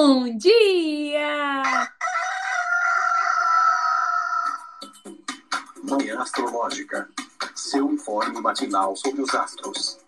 [0.00, 1.72] Bom dia!
[5.82, 7.08] Manhã Astrológica.
[7.56, 9.98] Seu informe matinal sobre os astros.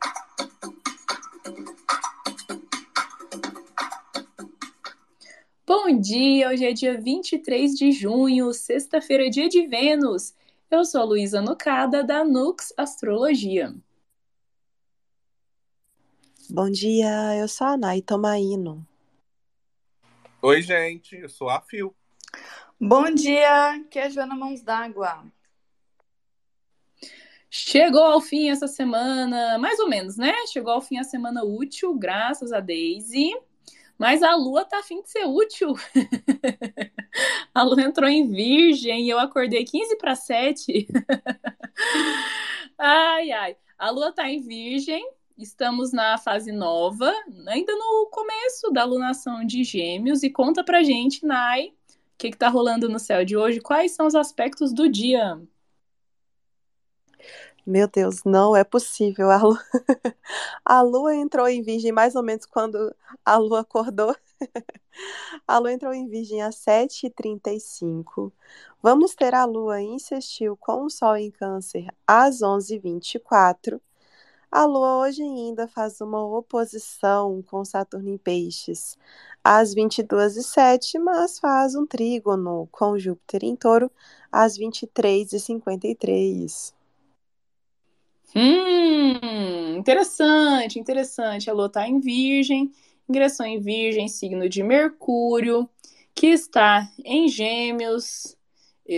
[5.66, 6.50] Bom dia!
[6.50, 10.32] Hoje é dia 23 de junho, sexta-feira, dia de Vênus.
[10.70, 13.74] Eu sou a Luísa Nucada, da Nux Astrologia.
[16.48, 18.86] Bom dia, eu sou a Nay Tomaino.
[20.42, 21.94] Oi, gente, eu sou a Fio.
[22.80, 25.26] Bom dia, que é Joana Mãos d'Água.
[27.50, 30.32] Chegou ao fim essa semana, mais ou menos, né?
[30.46, 33.36] Chegou ao fim a semana útil, graças a Daisy.
[33.98, 35.74] Mas a lua tá afim de ser útil.
[37.54, 40.88] a lua entrou em virgem e eu acordei 15 para 7.
[42.78, 43.56] ai, ai.
[43.76, 45.06] A lua tá em virgem,
[45.40, 47.10] Estamos na fase nova,
[47.46, 50.22] ainda no começo da lunação de Gêmeos.
[50.22, 51.72] E conta pra gente, Nai, o
[52.18, 53.58] que, que tá rolando no céu de hoje?
[53.58, 55.40] Quais são os aspectos do dia?
[57.66, 59.30] Meu Deus, não é possível.
[59.30, 59.58] A lua,
[60.62, 64.14] a lua entrou em Virgem mais ou menos quando a lua acordou.
[65.48, 68.30] A lua entrou em Virgem às 7h35.
[68.82, 69.96] Vamos ter a lua em
[70.58, 73.80] com o sol em Câncer às 11h24
[74.50, 78.98] a Lua hoje ainda faz uma oposição com Saturno em Peixes
[79.44, 83.90] às 22h07, mas faz um trígono com Júpiter em Touro
[84.30, 86.72] às 23h53.
[88.34, 91.50] Hum, interessante, interessante.
[91.50, 92.70] A Lua está em Virgem,
[93.08, 95.68] ingressou em Virgem, signo de Mercúrio,
[96.14, 98.36] que está em Gêmeos,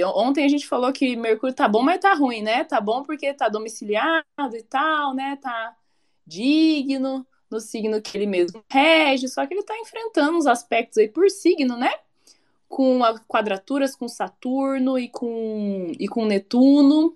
[0.05, 2.65] ontem a gente falou que Mercúrio tá bom, mas tá ruim, né?
[2.65, 4.25] Tá bom porque tá domiciliado
[4.57, 5.37] e tal, né?
[5.37, 5.77] Tá
[6.27, 11.09] digno no signo que ele mesmo rege, só que ele tá enfrentando os aspectos aí
[11.09, 11.93] por signo, né?
[12.69, 17.15] Com quadraturas com Saturno e com, e com Netuno.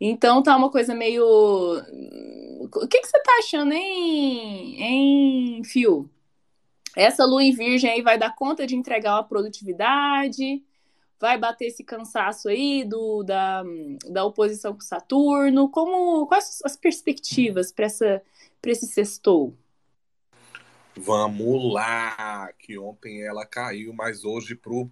[0.00, 1.24] Então tá uma coisa meio.
[1.24, 6.08] O que, que você tá achando, hein, hein, Fio?
[6.96, 10.62] Essa lua em virgem aí vai dar conta de entregar uma produtividade,
[11.18, 13.62] vai bater esse cansaço aí do, da,
[14.08, 15.70] da oposição com Saturno?
[15.70, 19.56] Como, quais as perspectivas para esse sextou?
[20.96, 22.50] Vamos lá!
[22.58, 24.90] Que ontem ela caiu, mas hoje, pro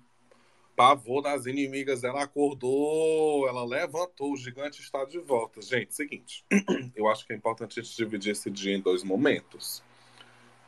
[0.76, 5.62] pavor das inimigas, ela acordou, ela levantou, o gigante está de volta.
[5.62, 6.44] Gente, seguinte,
[6.94, 9.82] eu acho que é importante a gente dividir esse dia em dois momentos.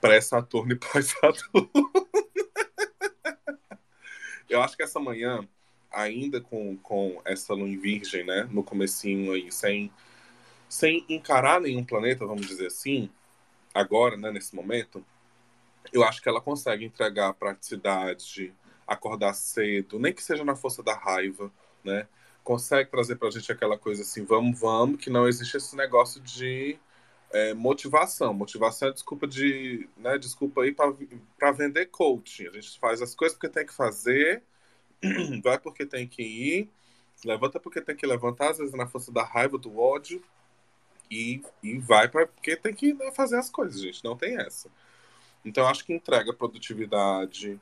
[0.01, 1.71] Pré-Saturno e pós-Saturno.
[4.49, 5.47] Eu acho que essa manhã,
[5.91, 9.91] ainda com, com essa lua em virgem, né, no comecinho aí, sem,
[10.69, 13.11] sem encarar nenhum planeta, vamos dizer assim,
[13.75, 15.05] agora, né, nesse momento,
[15.93, 18.53] eu acho que ela consegue entregar praticidade de
[18.87, 21.53] acordar cedo, nem que seja na força da raiva,
[21.83, 22.07] né,
[22.45, 26.79] consegue trazer pra gente aquela coisa assim, vamos, vamos, que não existe esse negócio de
[27.33, 28.33] é, motivação.
[28.33, 32.49] Motivação é desculpa de, né, desculpa aí para vender coaching.
[32.49, 34.43] A gente faz as coisas porque tem que fazer,
[35.43, 36.71] vai porque tem que ir,
[37.25, 40.23] levanta porque tem que levantar, às vezes na força da raiva, do ódio,
[41.11, 44.05] e, e vai para porque tem que né, fazer as coisas, gente.
[44.05, 44.71] Não tem essa.
[45.45, 47.61] Então acho que entrega produtividade.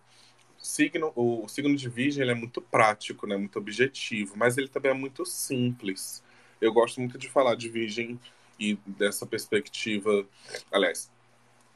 [0.58, 4.92] Signo, o signo de Virgem ele é muito prático, né, muito objetivo, mas ele também
[4.92, 6.22] é muito simples.
[6.60, 8.18] Eu gosto muito de falar de Virgem
[8.58, 10.26] e dessa perspectiva,
[10.70, 11.10] aliás,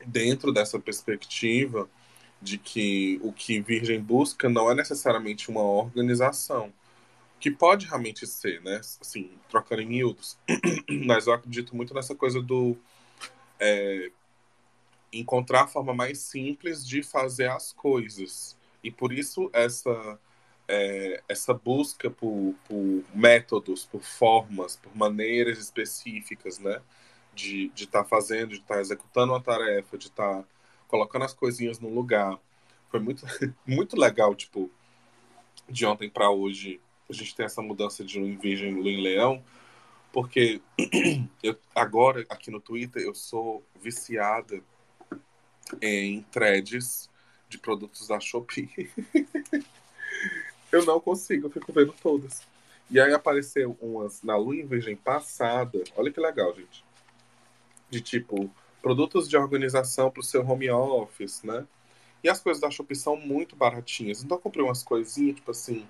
[0.07, 1.89] dentro dessa perspectiva
[2.41, 6.73] de que o que Virgem busca não é necessariamente uma organização,
[7.41, 8.81] que pode realmente ser, né?
[9.01, 10.37] Assim, trocando em miúdos.
[11.07, 12.77] Mas eu acredito muito nessa coisa do
[13.61, 14.11] é,
[15.13, 18.57] encontrar a forma mais simples de fazer as coisas.
[18.83, 20.19] E por isso essa
[20.69, 26.81] é, essa busca por, por, métodos, por formas, por maneiras específicas, né?
[27.35, 30.45] De estar tá fazendo, de estar tá executando uma tarefa, de estar tá
[30.87, 32.39] colocando as coisinhas no lugar.
[32.91, 33.25] Foi muito,
[33.67, 34.71] muito legal, tipo,
[35.69, 39.01] de ontem para hoje, a gente tem essa mudança de lua em virgem lua em
[39.01, 39.43] leão,
[40.13, 40.61] porque
[41.43, 44.63] eu, agora, aqui no Twitter, eu sou viciada
[45.81, 47.09] em threads
[47.49, 48.91] de produtos da Shopee.
[50.71, 52.43] Eu não consigo, eu fico vendo todas.
[52.91, 55.83] E aí apareceu umas na lua em virgem passada.
[55.97, 56.85] Olha que legal, gente.
[57.91, 58.51] De tipo,
[58.83, 61.67] produtos de organização para o seu home office, né?
[62.23, 64.23] E as coisas da Shopee são muito baratinhas.
[64.23, 65.87] Então eu comprei umas coisinhas, tipo assim,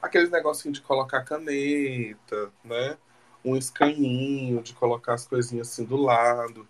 [0.00, 2.96] aqueles negocinho de colocar caneta, né?
[3.44, 6.66] Um escaninho de colocar as coisinhas assim do lado.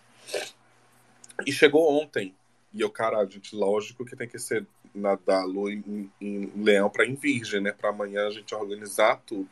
[1.46, 2.34] E chegou ontem
[2.72, 6.90] E eu, caralho, gente, lógico que tem que ser na da lua em, em leão
[6.90, 7.72] para em virgem, né?
[7.72, 9.48] Para amanhã a gente organizar tudo.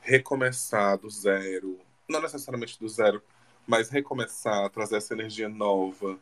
[0.00, 1.78] Recomeçar do zero.
[2.08, 3.22] Não necessariamente do zero,
[3.66, 6.18] mas recomeçar, trazer essa energia nova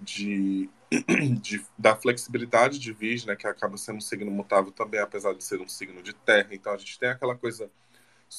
[0.00, 0.68] de,
[1.40, 3.36] de da flexibilidade de virgem, né?
[3.36, 6.48] Que acaba sendo um signo mutável também, apesar de ser um signo de terra.
[6.52, 7.70] Então a gente tem aquela coisa,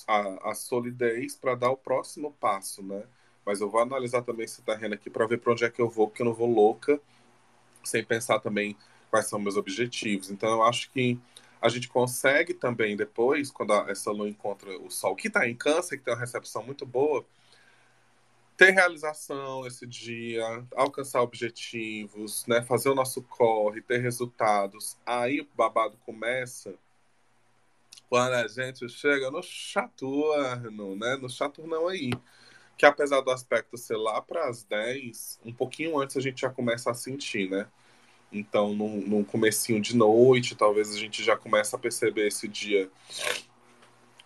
[0.07, 3.03] a, a solidez para dar o próximo passo, né?
[3.45, 5.89] Mas eu vou analisar também esse terreno aqui para ver para onde é que eu
[5.89, 6.99] vou, porque eu não vou louca
[7.83, 8.75] sem pensar também
[9.09, 10.31] quais são meus objetivos.
[10.31, 11.19] Então, eu acho que
[11.62, 15.97] a gente consegue também depois, quando essa lua encontra o Sol, que está em Câncer,
[15.97, 17.25] que tem uma recepção muito boa,
[18.57, 20.44] ter realização esse dia,
[20.75, 24.97] alcançar objetivos, né, fazer o nosso corre, ter resultados.
[25.06, 26.75] Aí o babado começa
[28.09, 32.12] quando a gente chega no Saturno, né, no Saturnão aí
[32.77, 36.49] que apesar do aspecto ser lá para as 10, um pouquinho antes a gente já
[36.49, 37.67] começa a sentir, né?
[38.31, 42.89] Então, num, num comecinho de noite, talvez a gente já começa a perceber esse dia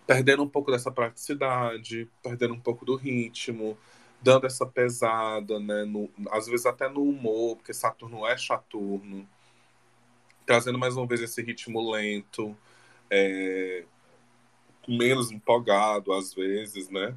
[0.08, 3.76] perdendo um pouco dessa praticidade, perdendo um pouco do ritmo,
[4.22, 5.84] dando essa pesada, né?
[5.84, 9.28] No, às vezes até no humor, porque Saturno é Saturno,
[10.46, 12.56] trazendo mais uma vez esse ritmo lento,
[13.10, 13.84] é,
[14.88, 17.14] menos empolgado às vezes, né?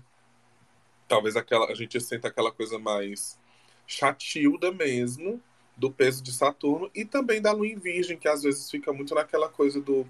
[1.12, 3.38] Talvez aquela a gente senta aquela coisa mais
[3.86, 5.42] chatilda mesmo
[5.76, 9.14] do peso de Saturno e também da Lua em Virgem, que às vezes fica muito
[9.14, 10.08] naquela coisa do,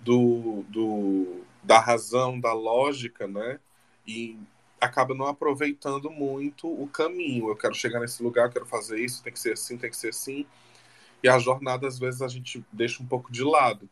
[0.00, 3.60] do, do da razão, da lógica, né?
[4.04, 4.36] E
[4.80, 7.48] acaba não aproveitando muito o caminho.
[7.48, 9.96] Eu quero chegar nesse lugar, eu quero fazer isso, tem que ser assim, tem que
[9.96, 10.44] ser assim.
[11.22, 13.88] E a jornada, às vezes, a gente deixa um pouco de lado.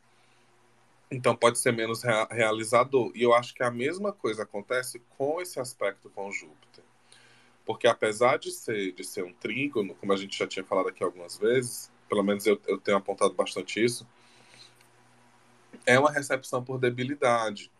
[1.15, 3.13] Então pode ser menos rea realizador.
[3.15, 6.83] E eu acho que a mesma coisa acontece com esse aspecto com Júpiter.
[7.65, 11.05] Porque apesar de ser, de ser um trígono, como a gente já tinha falado aqui
[11.05, 14.05] algumas vezes, pelo menos eu, eu tenho apontado bastante isso,
[15.87, 17.71] é uma recepção por debilidade,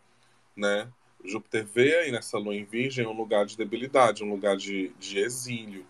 [0.55, 0.89] né?
[1.23, 5.19] Júpiter vê aí nessa lua em virgem um lugar de debilidade, um lugar de, de
[5.19, 5.85] exílio.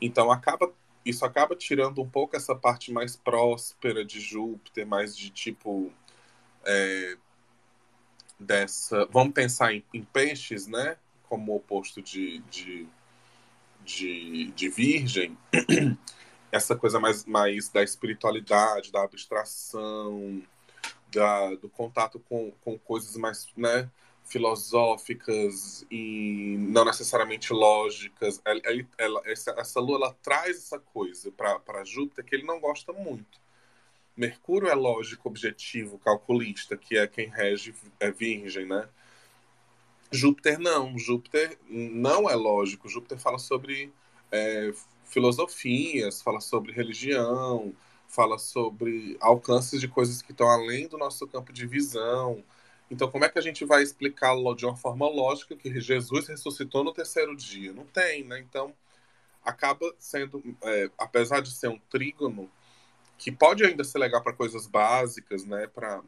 [0.00, 0.72] Então acaba
[1.04, 5.92] isso acaba tirando um pouco essa parte mais próspera de Júpiter, mais de tipo
[6.68, 7.16] é,
[8.38, 9.06] dessa.
[9.06, 10.98] Vamos pensar em, em, peixes, né?
[11.28, 12.86] Como oposto de, de,
[13.82, 15.36] de, de virgem.
[16.52, 20.42] Essa coisa mais, mais da espiritualidade, da abstração,
[21.10, 23.90] da, do contato com, com coisas mais né,
[24.24, 28.40] filosóficas e não necessariamente lógicas.
[28.46, 28.60] Ela,
[28.96, 33.38] ela, essa, essa lua ela traz essa coisa para Júpiter que ele não gosta muito.
[34.18, 38.88] Mercúrio é lógico, objetivo, calculista, que é quem rege é virgem, né?
[40.10, 40.98] Júpiter não.
[40.98, 42.88] Júpiter não é lógico.
[42.88, 43.92] Júpiter fala sobre
[44.32, 44.72] é,
[45.04, 47.72] filosofias, fala sobre religião,
[48.08, 52.42] fala sobre alcances de coisas que estão além do nosso campo de visão.
[52.90, 56.82] Então, como é que a gente vai explicá-lo de uma forma lógica que Jesus ressuscitou
[56.82, 57.72] no terceiro dia?
[57.72, 58.40] Não tem, né?
[58.40, 58.74] Então,
[59.44, 62.50] acaba sendo, é, apesar de ser um trígono,
[63.18, 66.00] que pode ainda ser legal para coisas básicas, né, para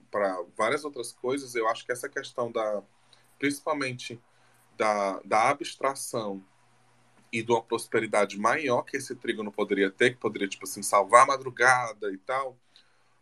[0.57, 2.83] várias outras coisas, eu acho que essa questão da,
[3.37, 4.21] principalmente
[4.77, 6.43] da, da abstração
[7.33, 11.25] e de uma prosperidade maior que esse trígono poderia ter, que poderia, tipo assim, salvar
[11.25, 12.57] a madrugada e tal,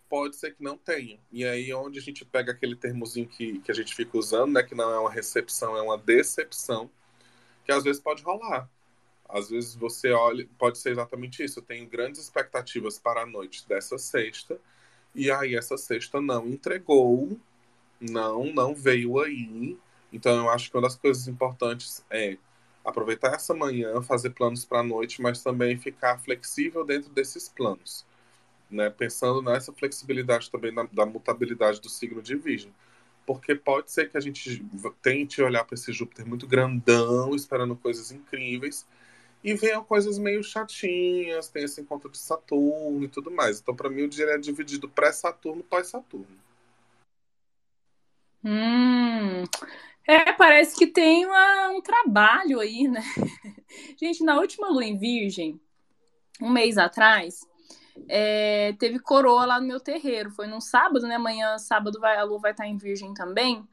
[0.09, 1.19] pode ser que não tenha.
[1.33, 4.63] E aí onde a gente pega aquele termozinho que, que a gente fica usando, né,
[4.63, 6.91] que não é uma recepção, é uma decepção,
[7.65, 8.69] que às vezes pode rolar.
[9.29, 11.59] Às vezes você olha, pode ser exatamente isso.
[11.59, 14.59] Eu tenho grandes expectativas para a noite dessa sexta,
[15.15, 17.39] e aí essa sexta não entregou,
[18.01, 19.77] não, não veio aí.
[20.13, 22.39] Então eu acho que uma das coisas importantes é
[22.85, 28.07] aproveitar essa manhã, fazer planos para a noite, mas também ficar flexível dentro desses planos.
[28.71, 28.91] Né?
[28.91, 32.73] Pensando nessa flexibilidade também na, da mutabilidade do signo de Virgem.
[33.27, 34.65] Porque pode ser que a gente
[35.03, 38.87] tente olhar para esse Júpiter muito grandão, esperando coisas incríveis,
[39.49, 43.61] e venham coisas meio chatinhas, tem esse encontro de Saturno e tudo mais.
[43.61, 46.27] Então, para mim, o dia é dividido pré-Saturno, pós-Saturno.
[48.45, 49.45] Hum,
[50.07, 53.03] é, parece que tem uma, um trabalho aí, né?
[53.99, 55.59] Gente, na última lua em Virgem,
[56.43, 57.41] um mês atrás,
[58.07, 60.31] é, teve coroa lá no meu terreiro.
[60.31, 61.15] Foi num sábado, né?
[61.15, 63.67] Amanhã, sábado, vai, a lua vai estar em Virgem também.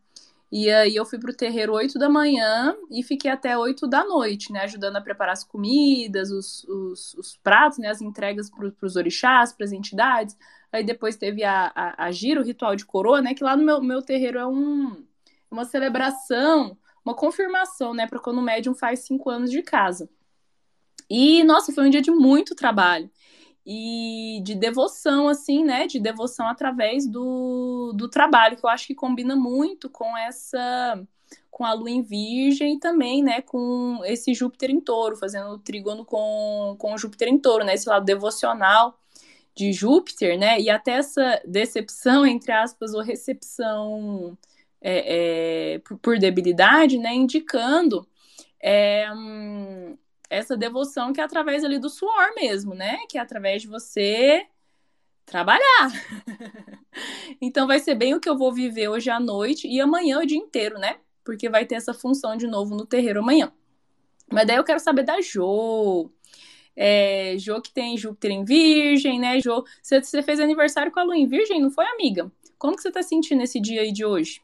[0.52, 4.52] E aí eu fui pro terreiro 8 da manhã e fiquei até 8 da noite,
[4.52, 4.62] né?
[4.62, 7.90] Ajudando a preparar as comidas, os, os, os pratos, né?
[7.90, 10.38] As entregas para os orixás, para as entidades.
[10.72, 13.34] Aí depois teve a, a, a giro, o ritual de coroa, né?
[13.34, 15.04] Que lá no meu, meu terreiro é um,
[15.50, 18.08] uma celebração, uma confirmação, né?
[18.08, 20.10] Para quando o médium faz cinco anos de casa.
[21.10, 23.10] E, nossa, foi um dia de muito trabalho.
[23.66, 25.88] E de devoção, assim, né?
[25.88, 31.04] De devoção através do, do trabalho, que eu acho que combina muito com essa
[31.56, 35.58] com a lua em virgem e também, né, com esse Júpiter em touro, fazendo o
[35.58, 39.00] trígono com, com o Júpiter em touro, né, esse lado devocional
[39.56, 44.38] de Júpiter, né, e até essa decepção, entre aspas, ou recepção
[44.82, 48.06] é, é, por, por, debilidade, né, indicando
[48.62, 49.98] é, hum,
[50.30, 54.46] essa devoção que é através ali do suor mesmo, né, que é através de você
[55.26, 55.92] trabalhar.
[57.42, 60.26] então vai ser bem o que eu vou viver hoje à noite e amanhã o
[60.26, 60.98] dia inteiro, né?
[61.26, 63.52] porque vai ter essa função de novo no terreiro amanhã.
[64.32, 66.10] Mas daí eu quero saber da Jo.
[66.76, 69.64] É, jo que tem Júpiter em Virgem, né, Jo?
[69.82, 72.32] Você, você fez aniversário com a Lua em Virgem, não foi, amiga?
[72.58, 74.42] Como que você tá sentindo esse dia aí de hoje?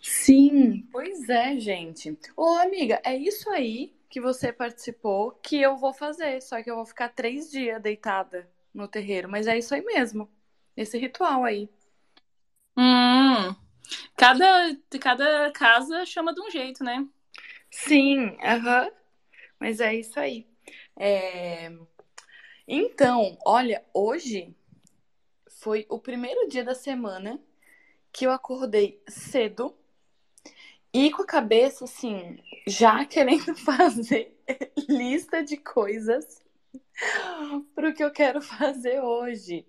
[0.00, 2.16] Sim, pois é, gente.
[2.36, 6.76] Ô, amiga, é isso aí que você participou que eu vou fazer, só que eu
[6.76, 10.30] vou ficar três dias deitada no terreiro, mas é isso aí mesmo,
[10.76, 11.66] esse ritual aí.
[12.76, 13.56] Hum,
[14.14, 17.08] Cada, cada casa chama de um jeito, né?
[17.70, 18.90] Sim, aham.
[19.58, 20.46] Mas é isso aí.
[20.94, 21.72] É...
[22.68, 24.54] Então, olha, hoje
[25.48, 27.40] foi o primeiro dia da semana
[28.12, 29.74] que eu acordei cedo
[30.92, 34.36] e com a cabeça assim, já querendo fazer
[34.88, 36.42] lista de coisas
[37.74, 39.66] pro que eu quero fazer hoje.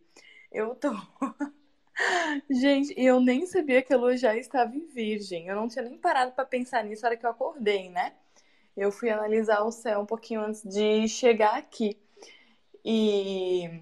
[0.51, 0.91] Eu tô
[2.49, 5.47] Gente, eu nem sabia que a lua já estava em virgem.
[5.47, 8.13] Eu não tinha nem parado para pensar nisso na hora que eu acordei, né?
[8.75, 11.97] Eu fui analisar o céu um pouquinho antes de chegar aqui.
[12.83, 13.81] E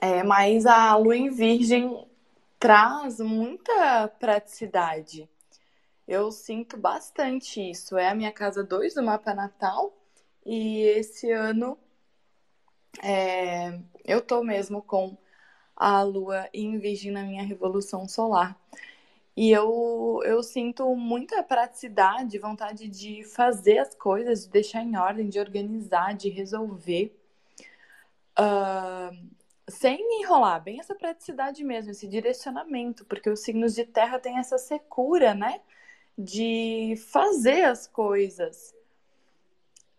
[0.00, 2.06] é, mas a lua em virgem
[2.58, 5.28] traz muita praticidade.
[6.06, 7.96] Eu sinto bastante isso.
[7.96, 9.92] É a minha casa 2 do mapa natal.
[10.44, 11.78] E esse ano
[13.02, 15.16] é, eu tô mesmo com
[15.74, 18.58] a lua em virgem na minha revolução solar.
[19.36, 25.28] E eu, eu sinto muita praticidade, vontade de fazer as coisas, de deixar em ordem,
[25.28, 27.14] de organizar, de resolver.
[28.38, 29.14] Uh,
[29.68, 34.56] sem enrolar, bem essa praticidade mesmo, esse direcionamento, porque os signos de terra têm essa
[34.56, 35.60] secura, né?
[36.16, 38.74] De fazer as coisas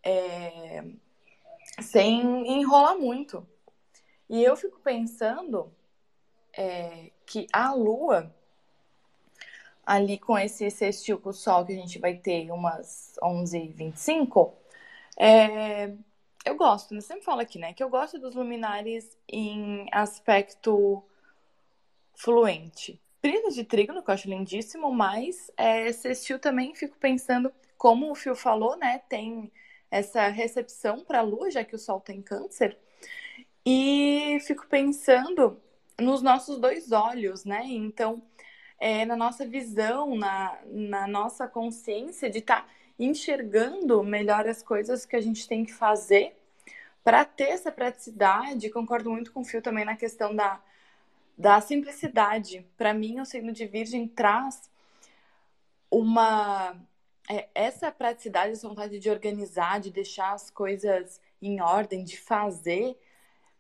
[0.04, 0.84] é,
[1.82, 3.46] sem enrolar muito.
[4.30, 5.72] E eu fico pensando
[6.54, 8.34] é, que a Lua,
[9.86, 14.54] ali com esse sextil com o Sol que a gente vai ter umas 11h25,
[15.18, 15.94] é,
[16.46, 17.74] eu gosto, eu sempre falo aqui, né?
[17.74, 21.04] Que eu gosto dos luminares em aspecto
[22.14, 23.02] fluente.
[23.28, 28.16] Brilho de trígono, que eu acho lindíssimo, mas é, sextil também fico pensando, como o
[28.16, 29.02] Fio falou, né?
[29.10, 29.52] Tem
[29.92, 32.78] essa recepção para a Lua, já que o Sol tem câncer.
[33.66, 35.62] E fico pensando
[36.00, 37.64] nos nossos dois olhos, né?
[37.66, 38.24] Então,
[38.80, 45.06] é, na nossa visão, na, na nossa consciência de estar tá enxergando melhor as coisas
[45.06, 46.34] que a gente tem que fazer
[47.04, 48.70] para ter essa praticidade.
[48.70, 50.62] Concordo muito com o Fio também na questão da,
[51.38, 52.66] da simplicidade.
[52.76, 54.70] Para mim, o signo de Virgem traz
[55.92, 56.76] uma.
[57.30, 62.98] É, essa praticidade, essa vontade de organizar, de deixar as coisas em ordem, de fazer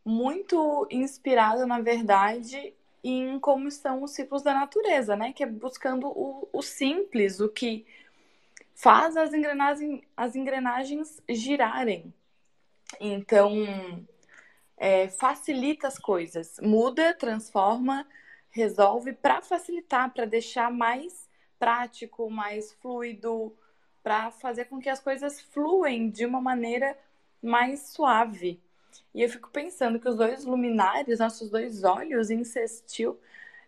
[0.03, 5.33] muito inspirada, na verdade, em como são os ciclos da natureza, né?
[5.33, 7.85] Que é buscando o, o simples, o que
[8.73, 12.13] faz as engrenagens, as engrenagens girarem.
[12.99, 13.51] Então,
[14.77, 18.07] é, facilita as coisas, muda, transforma,
[18.49, 21.27] resolve para facilitar, para deixar mais
[21.59, 23.55] prático, mais fluido,
[24.03, 26.97] para fazer com que as coisas fluem de uma maneira
[27.41, 28.61] mais suave.
[29.13, 33.19] E eu fico pensando que os dois luminares, nossos dois olhos, incestil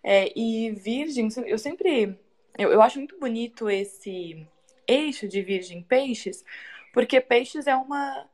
[0.04, 2.18] é, e virgem, eu sempre.
[2.58, 4.48] Eu, eu acho muito bonito esse
[4.88, 6.44] eixo de virgem peixes,
[6.94, 8.29] porque peixes é uma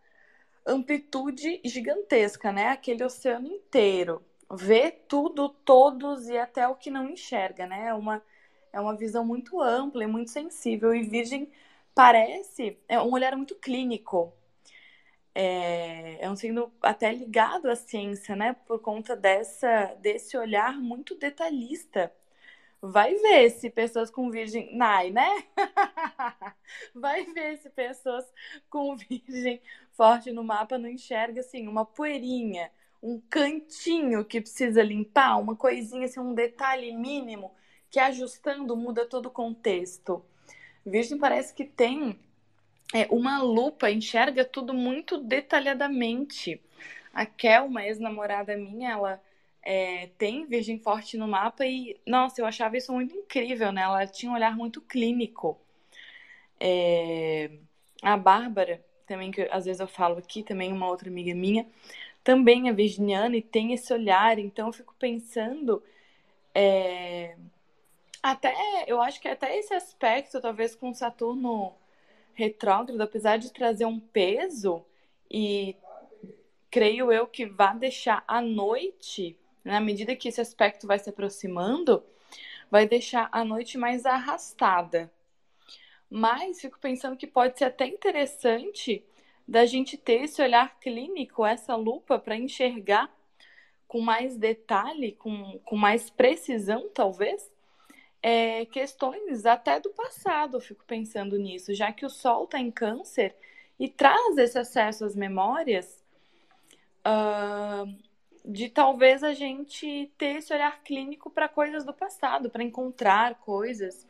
[0.65, 2.69] amplitude gigantesca, né?
[2.69, 4.24] Aquele oceano inteiro.
[4.51, 7.88] Vê tudo, todos e até o que não enxerga, né?
[7.88, 8.22] É uma,
[8.74, 10.93] é uma visão muito ampla e muito sensível.
[10.93, 11.51] E Virgem
[11.93, 14.34] parece é um olhar muito clínico,
[15.36, 18.53] é, é um signo até ligado à ciência, né?
[18.65, 22.12] Por conta dessa, desse olhar muito detalhista.
[22.81, 24.75] Vai ver se pessoas com virgem.
[24.77, 25.43] Nai, né?
[26.95, 28.25] Vai ver se pessoas
[28.69, 29.62] com virgem
[29.95, 32.71] forte no mapa não enxerga assim, uma poeirinha,
[33.01, 37.51] um cantinho que precisa limpar, uma coisinha, assim, um detalhe mínimo
[37.89, 40.23] que ajustando muda todo o contexto.
[40.85, 42.19] Virgem parece que tem
[42.93, 46.61] é, uma lupa enxerga tudo muito detalhadamente.
[47.13, 49.23] A Kel, uma ex-namorada minha, ela
[49.63, 53.81] é, tem Virgem Forte no mapa e, nossa, eu achava isso muito incrível, né?
[53.81, 55.59] Ela tinha um olhar muito clínico.
[56.59, 57.51] É,
[58.01, 61.65] a Bárbara, também, que às vezes eu falo aqui, também uma outra amiga minha,
[62.24, 65.81] também é virginiana e tem esse olhar, então eu fico pensando.
[66.53, 67.35] É,
[68.21, 68.55] até,
[68.88, 71.74] eu acho que até esse aspecto, talvez com Saturno
[72.33, 74.83] retrógrado, apesar de trazer um peso,
[75.29, 75.75] e
[76.71, 82.03] creio eu que vai deixar a noite, na medida que esse aspecto vai se aproximando,
[82.69, 85.12] vai deixar a noite mais arrastada.
[86.17, 89.03] Mas fico pensando que pode ser até interessante
[89.45, 93.13] da gente ter esse olhar clínico, essa lupa para enxergar
[93.86, 97.51] com mais detalhe, com, com mais precisão, talvez,
[98.24, 102.72] é, questões até do passado, eu fico pensando nisso, já que o Sol está em
[102.72, 103.36] câncer
[103.77, 106.01] e traz esse acesso às memórias,
[107.05, 107.93] uh,
[108.45, 114.07] de talvez a gente ter esse olhar clínico para coisas do passado, para encontrar coisas,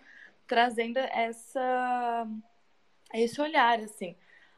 [0.48, 2.28] trazendo essa
[3.14, 4.16] esse olhar, assim.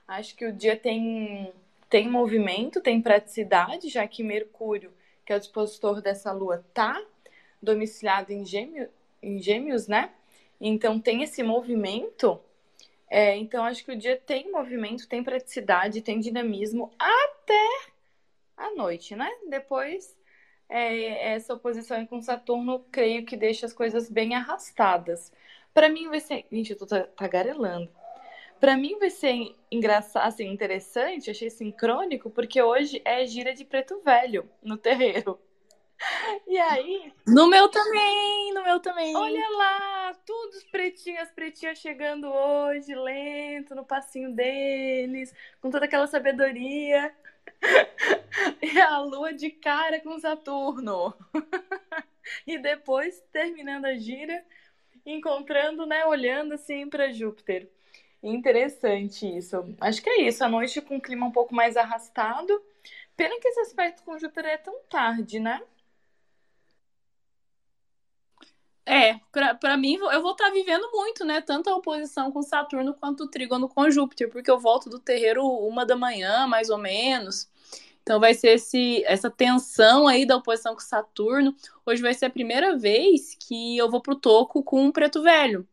[0.07, 1.53] Acho que o dia tem,
[1.89, 4.93] tem movimento, tem praticidade, já que Mercúrio,
[5.25, 7.01] que é o dispositor dessa lua, tá
[7.61, 8.43] domiciliado em,
[9.21, 10.11] em gêmeos, né?
[10.59, 12.39] Então tem esse movimento.
[13.09, 17.91] É, então acho que o dia tem movimento, tem praticidade, tem dinamismo até
[18.55, 19.29] a noite, né?
[19.49, 20.17] Depois
[20.69, 25.31] é, essa oposição com Saturno, creio que deixa as coisas bem arrastadas.
[25.77, 26.43] Para mim vai ser.
[26.51, 27.87] Gente, eu tô tagarelando.
[28.59, 34.01] Para mim vai ser engraçado, assim, interessante, achei sincrônico, porque hoje é gira de preto
[34.03, 35.39] velho no terreiro.
[36.47, 37.11] E aí.
[37.27, 39.15] No meu também, no meu também.
[39.15, 46.07] Olha lá, todos pretinhos, as pretinhas chegando hoje, lento, no passinho deles, com toda aquela
[46.07, 47.13] sabedoria.
[48.61, 51.13] E a lua de cara com Saturno.
[52.45, 54.43] E depois, terminando a gira,
[55.07, 57.69] encontrando, né, olhando assim para Júpiter.
[58.21, 59.75] Interessante isso.
[59.79, 60.43] Acho que é isso.
[60.43, 62.61] A noite com um clima um pouco mais arrastado.
[63.15, 65.61] Pena que esse aspecto com Júpiter é tão tarde, né?
[68.85, 69.19] É,
[69.59, 71.41] para mim, eu vou estar tá vivendo muito, né?
[71.41, 75.45] Tanto a oposição com Saturno quanto o trígono com Júpiter, porque eu volto do terreiro
[75.45, 77.49] uma da manhã, mais ou menos.
[78.07, 81.53] Então vai ser esse, essa tensão aí da oposição com Saturno.
[81.85, 85.67] Hoje vai ser a primeira vez que eu vou pro toco com um preto velho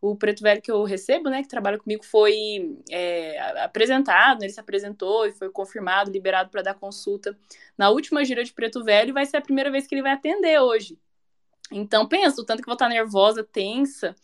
[0.00, 4.60] o preto velho que eu recebo, né, que trabalha comigo, foi é, apresentado, ele se
[4.60, 7.36] apresentou e foi confirmado, liberado para dar consulta
[7.76, 10.12] na última gira de preto velho e vai ser a primeira vez que ele vai
[10.12, 10.96] atender hoje.
[11.72, 14.14] Então, penso, tanto que vou estar nervosa, tensa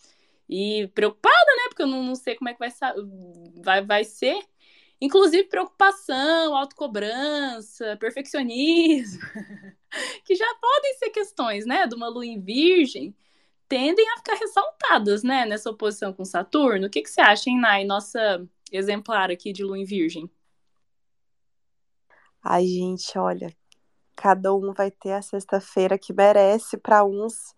[0.49, 2.71] e preocupada, né, porque eu não, não sei como é que vai,
[3.57, 4.39] vai, vai ser.
[5.01, 9.21] Inclusive preocupação, autocobrança, perfeccionismo,
[10.25, 13.15] que já podem ser questões, né, de uma lua em virgem,
[13.69, 16.87] tendem a ficar ressaltadas, né, nessa oposição com Saturno.
[16.87, 20.31] O que, que você acha, hein, Nai, nossa exemplar aqui de Lua em Virgem?
[22.43, 23.55] Ai, gente, olha,
[24.15, 26.77] cada um vai ter a sexta-feira que merece.
[26.77, 27.55] Para uns,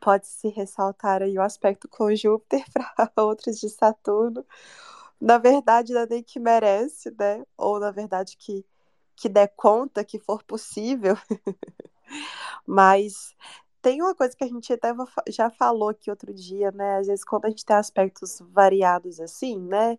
[0.00, 2.64] pode se ressaltar aí o aspecto com Júpiter,
[2.96, 4.44] para outros de Saturno.
[5.20, 7.44] Na verdade, não é nem que merece, né?
[7.56, 8.64] Ou na verdade que,
[9.16, 11.16] que der conta, que for possível.
[12.66, 13.34] Mas
[13.82, 14.92] tem uma coisa que a gente até
[15.28, 16.98] já falou aqui outro dia, né?
[16.98, 19.98] Às vezes, quando a gente tem aspectos variados assim, né?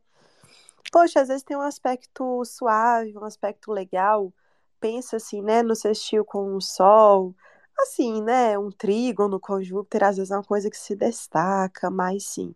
[0.91, 4.33] Poxa, às vezes tem um aspecto suave, um aspecto legal.
[4.79, 5.63] Pensa assim, né?
[5.63, 7.35] No sextil com o sol.
[7.79, 8.57] Assim, né?
[8.57, 12.53] Um trígono com Júpiter, às vezes é uma coisa que se destaca, mas sim.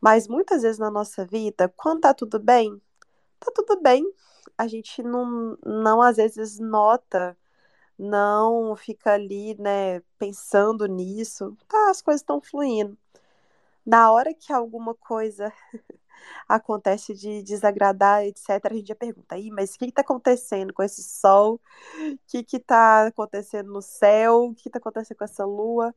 [0.00, 2.80] Mas muitas vezes na nossa vida, quando tá tudo bem,
[3.40, 4.04] tá tudo bem.
[4.56, 7.36] A gente não, não às vezes nota
[7.98, 11.56] não fica ali, né, pensando nisso.
[11.68, 12.96] Tá, as coisas estão fluindo.
[13.84, 15.52] Na hora que alguma coisa
[16.48, 20.82] acontece de desagradar, etc., a gente já pergunta, aí, mas o que está acontecendo com
[20.82, 21.60] esse sol?
[22.00, 24.46] O que está acontecendo no céu?
[24.46, 25.94] O que está acontecendo com essa lua?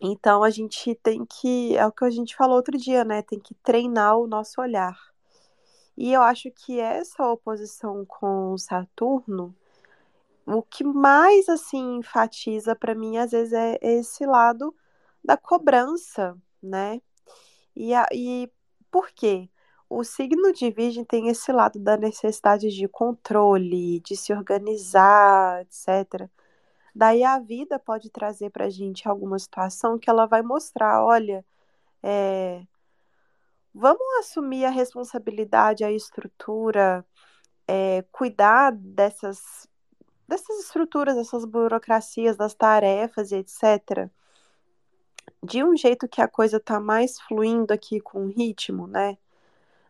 [0.00, 3.22] Então a gente tem que, é o que a gente falou outro dia, né?
[3.22, 4.96] Tem que treinar o nosso olhar.
[5.96, 9.54] E eu acho que essa oposição com Saturno
[10.46, 14.74] o que mais assim enfatiza para mim às vezes é esse lado
[15.24, 17.00] da cobrança, né?
[17.74, 18.50] E, a, e
[18.90, 19.50] por quê?
[19.90, 26.28] O signo de Virgem tem esse lado da necessidade de controle, de se organizar, etc.
[26.96, 31.44] Daí a vida pode trazer para a gente alguma situação que ela vai mostrar, olha,
[32.02, 32.66] é,
[33.74, 37.04] vamos assumir a responsabilidade, a estrutura,
[37.68, 39.68] é, cuidar dessas,
[40.26, 44.10] dessas estruturas, dessas burocracias, das tarefas e etc.,
[45.42, 49.18] de um jeito que a coisa tá mais fluindo aqui com ritmo, né?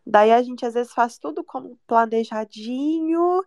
[0.05, 3.45] Daí a gente às vezes faz tudo como planejadinho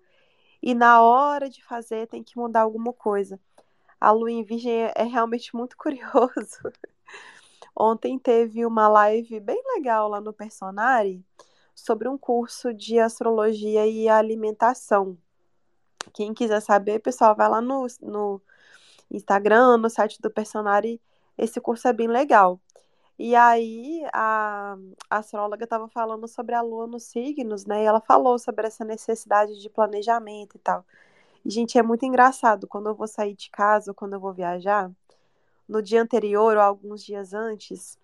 [0.63, 3.39] e na hora de fazer tem que mudar alguma coisa.
[4.01, 6.73] A lua em virgem é, é realmente muito curioso.
[7.77, 11.25] Ontem teve uma live bem legal lá no Personari
[11.75, 15.17] sobre um curso de astrologia e alimentação.
[16.13, 18.41] Quem quiser saber, pessoal, vai lá no, no
[19.11, 21.01] Instagram, no site do Personari.
[21.39, 22.61] Esse curso é bem legal.
[23.19, 24.77] E aí a,
[25.11, 27.83] a astróloga estava falando sobre a lua nos signos, né?
[27.83, 30.85] E ela falou sobre essa necessidade de planejamento e tal.
[31.45, 32.67] Gente, é muito engraçado.
[32.67, 34.91] Quando eu vou sair de casa ou quando eu vou viajar,
[35.69, 37.99] no dia anterior ou alguns dias antes,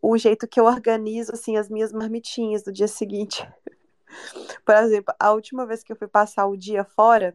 [0.00, 3.46] o jeito que eu organizo assim as minhas marmitinhas do dia seguinte.
[4.64, 7.34] Por exemplo, a última vez que eu fui passar o dia fora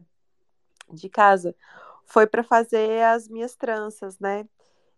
[0.92, 1.54] de casa
[2.04, 4.48] foi para fazer as minhas tranças, né?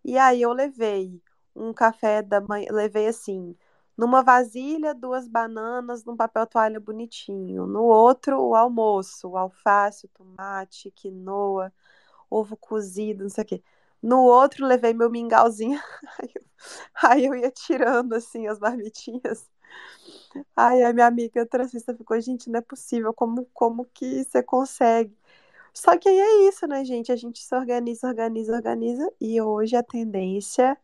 [0.04, 1.20] E aí eu levei
[1.54, 3.56] um café da manhã, levei assim,
[3.98, 7.66] numa vasilha, duas bananas num papel toalha bonitinho.
[7.66, 11.72] No outro, o almoço, o alface, o tomate, quinoa,
[12.30, 13.64] ovo cozido, não sei o quê.
[14.02, 15.80] No outro, levei meu mingauzinho.
[16.20, 16.42] Aí eu,
[17.04, 19.48] aí eu ia tirando, assim, as marmitinhas.
[20.56, 25.16] Aí a minha amiga transista ficou, gente, não é possível, como, como que você consegue?
[25.74, 27.12] Só que aí é isso, né, gente?
[27.12, 30.76] A gente se organiza, organiza, organiza, e hoje a tendência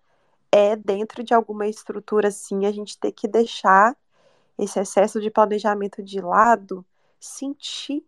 [0.55, 3.97] é, dentro de alguma estrutura assim, a gente ter que deixar
[4.57, 6.87] esse excesso de planejamento de lado,
[7.19, 8.07] sentir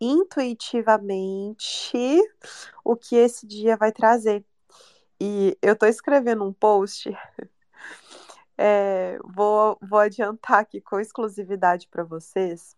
[0.00, 1.96] intuitivamente
[2.84, 4.44] o que esse dia vai trazer.
[5.20, 7.16] E eu estou escrevendo um post,
[8.58, 12.76] é, vou, vou adiantar aqui com exclusividade para vocês,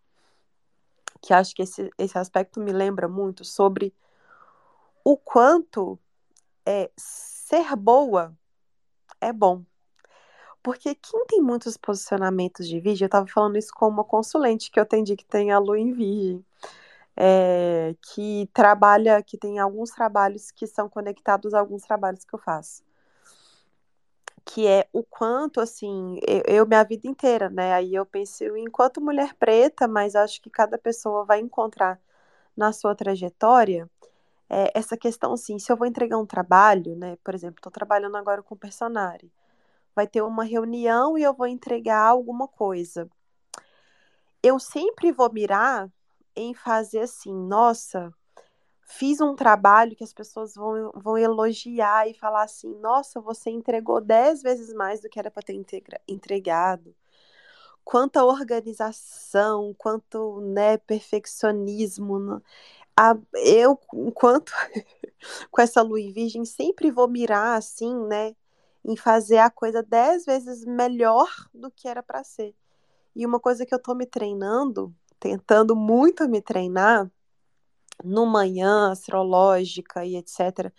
[1.22, 3.94] que acho que esse, esse aspecto me lembra muito sobre
[5.02, 5.98] o quanto
[6.66, 8.36] é, ser boa
[9.24, 9.62] é bom.
[10.62, 14.78] Porque quem tem muitos posicionamentos de vídeo, eu estava falando isso com uma consulente que
[14.78, 16.44] eu atendi que tem a Lu em Virgem,
[17.16, 22.38] é, que trabalha, que tem alguns trabalhos que são conectados a alguns trabalhos que eu
[22.38, 22.82] faço.
[24.44, 27.74] Que é o quanto, assim, eu, eu minha vida inteira, né?
[27.74, 32.00] Aí eu penso enquanto mulher preta, mas acho que cada pessoa vai encontrar
[32.56, 33.88] na sua trajetória
[34.48, 37.16] é, essa questão assim, se eu vou entregar um trabalho, né?
[37.24, 39.30] Por exemplo, estou trabalhando agora com personagem,
[39.94, 43.08] vai ter uma reunião e eu vou entregar alguma coisa.
[44.42, 45.90] Eu sempre vou mirar
[46.36, 48.12] em fazer assim, nossa,
[48.82, 54.00] fiz um trabalho que as pessoas vão, vão elogiar e falar assim, nossa, você entregou
[54.00, 55.54] dez vezes mais do que era para ter
[56.06, 56.94] entregado.
[57.84, 62.42] Quanta organização, quanto né, perfeccionismo
[62.96, 64.52] a, eu, enquanto
[65.50, 68.34] com essa em virgem, sempre vou mirar assim, né?
[68.84, 72.54] Em fazer a coisa dez vezes melhor do que era para ser.
[73.16, 77.10] E uma coisa que eu tô me treinando, tentando muito me treinar,
[78.02, 80.72] no manhã astrológica e etc.,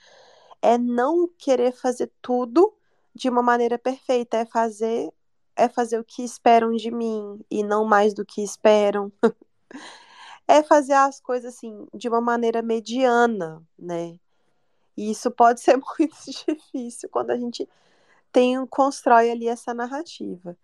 [0.61, 2.75] é não querer fazer tudo
[3.13, 5.11] de uma maneira perfeita, é fazer
[5.57, 9.09] é fazer o que esperam de mim e não mais do que esperam.
[10.47, 14.19] é fazer as coisas assim de uma maneira mediana, né?
[14.97, 16.15] E isso pode ser muito
[16.47, 17.67] difícil quando a gente
[18.31, 20.57] tem constrói ali essa narrativa.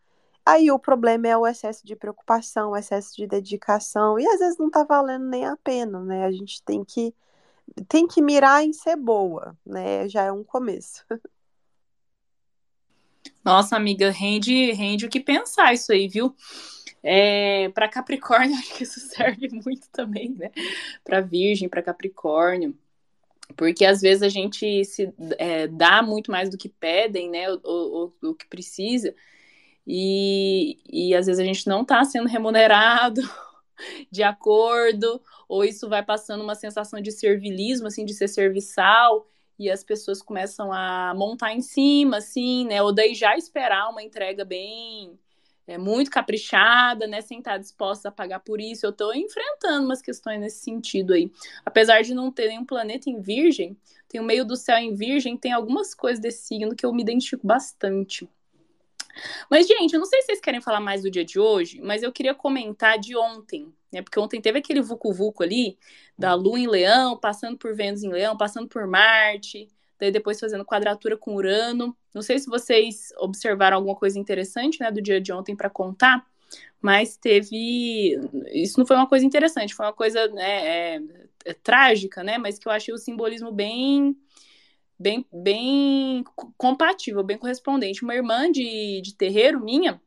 [0.45, 4.57] Aí o problema é o excesso de preocupação, o excesso de dedicação, e às vezes
[4.57, 6.25] não tá valendo nem a pena, né?
[6.25, 7.13] A gente tem que
[7.87, 10.09] tem que mirar em ser boa, né?
[10.09, 11.05] Já é um começo.
[13.43, 16.35] Nossa, amiga, rende, rende o que pensar isso aí, viu?
[17.03, 20.51] É, para Capricórnio, acho que isso serve muito também, né?
[21.03, 22.77] Para Virgem, para Capricórnio.
[23.55, 27.51] Porque às vezes a gente se é, dá muito mais do que pedem, né?
[27.51, 29.13] O, que precisa.
[29.85, 33.21] E, e às vezes a gente não está sendo remunerado
[34.11, 39.27] de acordo, ou isso vai passando uma sensação de servilismo, assim, de ser serviçal,
[39.59, 42.81] e as pessoas começam a montar em cima, assim, né?
[42.81, 45.19] Ou daí já esperar uma entrega bem
[45.71, 48.85] é, muito caprichada, né, sem estar disposta a pagar por isso.
[48.85, 51.31] Eu estou enfrentando umas questões nesse sentido aí.
[51.65, 53.77] Apesar de não ter nenhum planeta em virgem,
[54.09, 57.01] tem o meio do céu em virgem, tem algumas coisas desse signo que eu me
[57.01, 58.29] identifico bastante.
[59.49, 62.03] Mas, gente, eu não sei se vocês querem falar mais do dia de hoje, mas
[62.03, 64.01] eu queria comentar de ontem, né?
[64.01, 65.77] Porque ontem teve aquele vucu-vucu ali,
[66.17, 69.69] da Lua em Leão, passando por Vênus em Leão, passando por Marte,
[70.01, 71.95] daí depois fazendo quadratura com Urano.
[72.11, 76.25] Não sei se vocês observaram alguma coisa interessante, né, do dia de ontem para contar,
[76.81, 78.19] mas teve.
[78.51, 81.01] Isso não foi uma coisa interessante, foi uma coisa né, é,
[81.45, 82.39] é, trágica, né?
[82.39, 84.17] Mas que eu achei o simbolismo bem.
[84.99, 86.23] Bem, bem
[86.55, 88.03] compatível, bem correspondente.
[88.03, 89.99] Uma irmã de, de terreiro minha,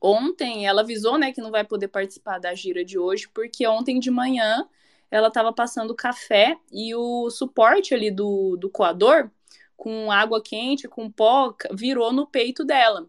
[0.00, 3.98] ontem ela avisou, né, que não vai poder participar da gira de hoje, porque ontem
[3.98, 4.68] de manhã
[5.14, 9.30] ela estava passando café e o suporte ali do, do coador,
[9.76, 13.08] com água quente, com pó, virou no peito dela.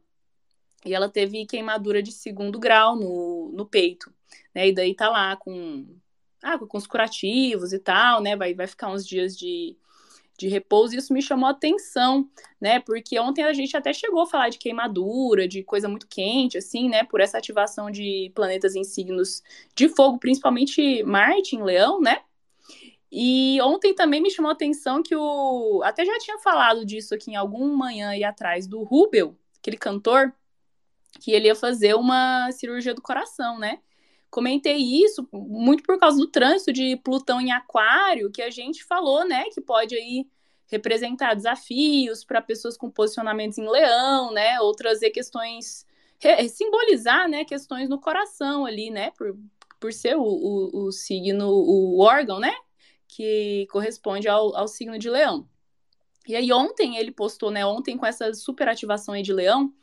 [0.85, 4.13] E ela teve queimadura de segundo grau no, no peito,
[4.53, 4.67] né?
[4.67, 5.97] E daí tá lá com,
[6.43, 8.35] ah, com os curativos e tal, né?
[8.35, 9.75] Vai, vai ficar uns dias de,
[10.37, 12.79] de repouso, e isso me chamou a atenção, né?
[12.79, 16.89] Porque ontem a gente até chegou a falar de queimadura, de coisa muito quente, assim,
[16.89, 17.03] né?
[17.03, 19.41] Por essa ativação de planetas em signos
[19.75, 22.21] de fogo, principalmente Marte em Leão, né?
[23.11, 25.81] E ontem também me chamou a atenção que o.
[25.85, 30.33] Até já tinha falado disso aqui em algum manhã aí atrás, do Rubel, aquele cantor,
[31.21, 33.79] que ele ia fazer uma cirurgia do coração, né?
[34.35, 39.25] Comentei isso muito por causa do trânsito de Plutão em Aquário, que a gente falou,
[39.25, 40.27] né, que pode aí
[40.67, 45.87] representar desafios para pessoas com posicionamentos em Leão, né, ou trazer questões
[46.49, 49.37] simbolizar, né, questões no coração ali, né, por,
[49.79, 52.53] por ser o, o, o signo, o órgão, né,
[53.07, 55.47] que corresponde ao, ao signo de Leão.
[56.27, 59.73] E aí ontem ele postou, né, ontem com essa superativação aí de Leão,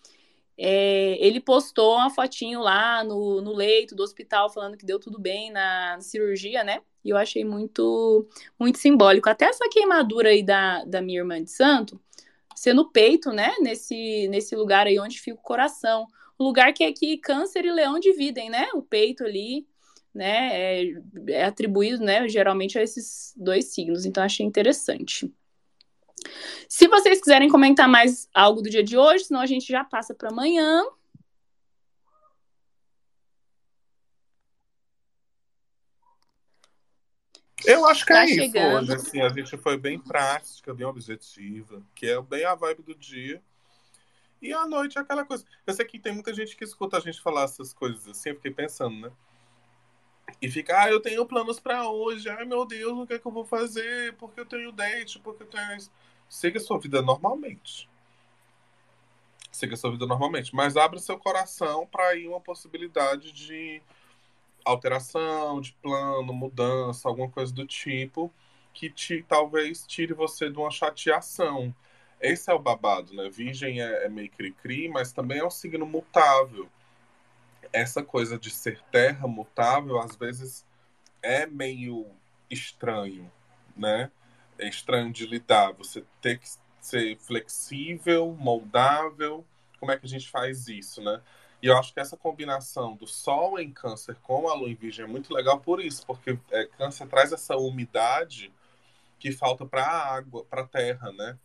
[0.57, 5.19] é, ele postou uma fotinho lá no, no leito do hospital falando que deu tudo
[5.19, 6.81] bem na cirurgia, né?
[7.05, 9.29] E eu achei muito muito simbólico.
[9.29, 12.01] Até essa queimadura aí da, da minha irmã de santo,
[12.55, 13.55] ser no peito, né?
[13.61, 16.07] Nesse, nesse lugar aí onde fica o coração.
[16.39, 18.69] O lugar que é que câncer e leão dividem, né?
[18.75, 19.67] O peito ali,
[20.15, 20.51] né?
[20.53, 20.93] É,
[21.29, 22.29] é atribuído, né?
[22.29, 24.05] Geralmente a esses dois signos.
[24.05, 25.33] Então achei interessante.
[26.69, 30.15] Se vocês quiserem comentar mais algo do dia de hoje, senão a gente já passa
[30.15, 30.85] para amanhã.
[37.65, 38.85] Eu acho que tá é chegando.
[38.85, 42.83] isso hoje, assim, a gente foi bem prática, bem objetiva, que é bem a vibe
[42.83, 43.43] do dia.
[44.41, 45.45] E à noite é aquela coisa.
[45.65, 48.37] Eu sei que tem muita gente que escuta a gente falar essas coisas assim, eu
[48.37, 49.13] fiquei pensando, né?
[50.41, 53.27] E fica, ah, eu tenho planos para hoje, ai meu Deus, o que é que
[53.27, 54.15] eu vou fazer?
[54.15, 55.93] Porque eu tenho date, porque eu tenho isso
[56.33, 57.91] siga sua vida normalmente.
[59.51, 63.83] Siga sua vida normalmente, mas abra seu coração para ir uma possibilidade de
[64.65, 68.33] alteração, de plano, mudança, alguma coisa do tipo
[68.73, 71.75] que te talvez tire você de uma chateação.
[72.19, 73.29] Esse é o babado, né?
[73.29, 76.67] Virgem é, é meio cri-cri, mas também é um signo mutável.
[77.71, 80.65] Essa coisa de ser terra mutável, às vezes,
[81.21, 82.07] é meio
[82.49, 83.31] estranho,
[83.77, 84.11] né?
[84.59, 85.73] É estranho de lidar.
[85.73, 86.49] Você tem que
[86.81, 89.47] ser flexível, moldável.
[89.79, 91.21] Como é que a gente faz isso, né?
[91.63, 95.05] E eu acho que essa combinação do Sol em Câncer com a Lua em Virgem
[95.05, 98.53] é muito legal por isso, porque é, Câncer traz essa umidade
[99.19, 101.39] que falta para a água, para a Terra, né?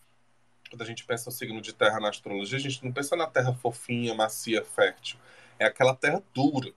[0.71, 3.27] Quando a gente pensa no signo de Terra na astrologia, a gente não pensa na
[3.27, 5.19] Terra fofinha, macia, fértil.
[5.59, 6.73] É aquela Terra dura,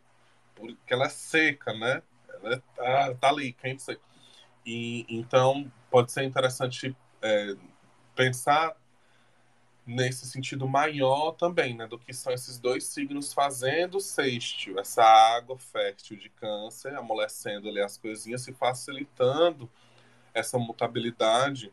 [0.55, 2.03] porque ela é seca, né?
[2.29, 4.03] Ela é, tá, tá ali, quente, seca.
[4.67, 7.57] E então pode ser interessante é,
[8.15, 8.77] pensar
[9.87, 15.59] nesse sentido maior também, né, do que são esses dois signos fazendo sextil, essa água
[15.59, 19.69] fértil de câncer, amolecendo ali as coisinhas e facilitando
[20.33, 21.73] essa mutabilidade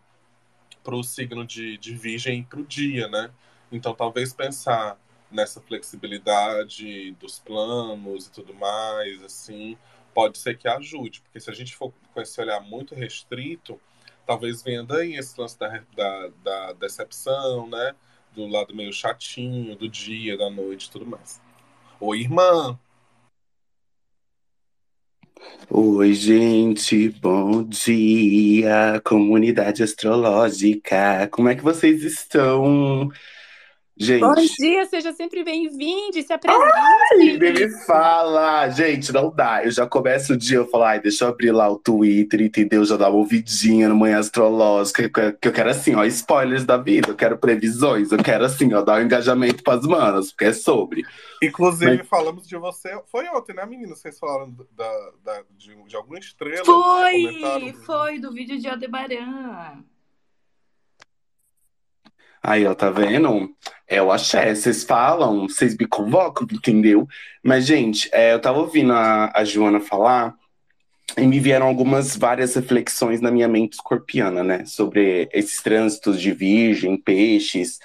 [0.84, 3.30] para o signo de, de virgem para o dia, né?
[3.72, 4.98] Então, talvez pensar
[5.30, 9.78] nessa flexibilidade dos planos e tudo mais, assim,
[10.14, 13.80] pode ser que ajude, porque se a gente for com esse olhar muito restrito,
[14.28, 17.96] talvez venha daí esse lance da, da, da decepção, né?
[18.36, 21.42] Do lado meio chatinho, do dia, da noite tudo mais.
[22.00, 22.78] Oi, irmã!
[25.70, 31.28] Oi, gente, bom dia, comunidade astrológica.
[31.32, 33.10] Como é que vocês estão?
[34.00, 34.22] Gente.
[34.22, 36.72] Bom dia, seja sempre bem-vindo, se apresente.
[37.12, 39.66] Ai, me fala, gente, não dá.
[39.66, 42.86] Eu já começo o dia, eu falo, ai, deixa eu abrir lá o Twitter, entendeu?
[42.86, 47.10] Já dá uma ouvidinha no Manhã Astrológica, que eu quero assim, ó, spoilers da vida,
[47.10, 51.04] eu quero previsões, eu quero assim, ó, dar um engajamento pras manas, porque é sobre.
[51.42, 52.08] Inclusive, Mas...
[52.08, 53.96] falamos de você, foi ontem, né, menina?
[53.96, 56.64] Vocês falaram da, da de, de alguma estrela?
[56.64, 59.84] Foi, foi, do vídeo de Aldebaran.
[62.48, 63.50] Aí, ó, tá vendo?
[63.86, 67.06] É o axé, vocês falam, vocês me convocam, entendeu?
[67.44, 70.34] Mas, gente, é, eu tava ouvindo a, a Joana falar
[71.18, 74.64] e me vieram algumas, várias reflexões na minha mente escorpiana, né?
[74.66, 77.80] Sobre esses trânsitos de virgem, peixes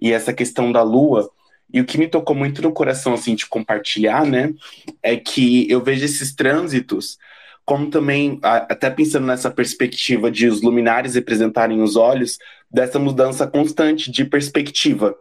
[0.00, 1.28] e essa questão da lua.
[1.72, 4.54] E o que me tocou muito no coração, assim, de compartilhar, né,
[5.02, 7.18] é que eu vejo esses trânsitos
[7.64, 12.38] como também, até pensando nessa perspectiva de os luminares representarem os olhos,
[12.74, 15.16] dessa mudança constante de perspectiva.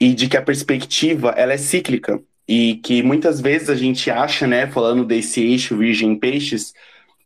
[0.00, 2.20] E de que a perspectiva, ela é cíclica.
[2.46, 6.72] E que muitas vezes a gente acha, né, falando desse eixo virgem peixes,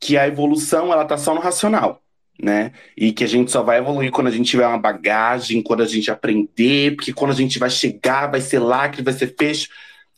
[0.01, 2.03] que a evolução, ela tá só no racional
[2.43, 2.73] né?
[2.97, 5.87] E que a gente só vai evoluir quando a gente tiver uma bagagem, quando a
[5.87, 8.61] gente aprender, porque quando a gente vai chegar, vai ser
[8.93, 9.69] que vai ser fecho.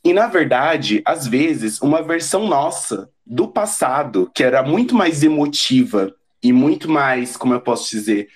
[0.03, 6.15] E na verdade, às vezes, uma versão nossa do passado, que era muito mais emotiva
[6.43, 8.29] e muito mais, como eu posso dizer,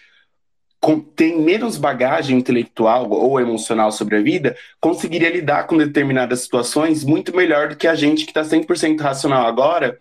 [1.16, 7.34] tem menos bagagem intelectual ou emocional sobre a vida, conseguiria lidar com determinadas situações muito
[7.34, 9.98] melhor do que a gente que está 100% racional agora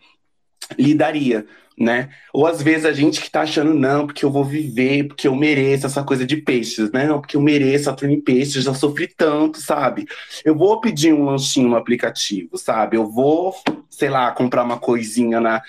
[0.78, 1.46] lidaria
[1.78, 2.10] né?
[2.34, 5.36] Ou às vezes a gente que tá achando, não, porque eu vou viver, porque eu
[5.36, 7.06] mereço essa coisa de peixes, né?
[7.06, 10.08] Não, porque eu mereço a em peixes, já sofri tanto, sabe?
[10.44, 12.98] Eu vou pedir um lanchinho no aplicativo, sabe?
[12.98, 13.54] Eu vou,
[13.92, 15.62] sei lá, comprar uma coisinha na,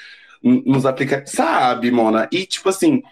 [0.42, 2.26] nos aplicativos, sabe, Mona?
[2.32, 3.02] E tipo assim,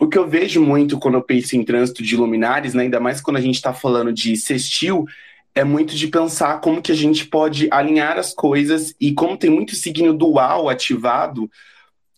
[0.00, 2.84] o que eu vejo muito quando eu penso em trânsito de luminares, né?
[2.84, 5.06] Ainda mais quando a gente tá falando de sextil,
[5.54, 9.50] é muito de pensar como que a gente pode alinhar as coisas e como tem
[9.50, 11.48] muito signo dual ativado,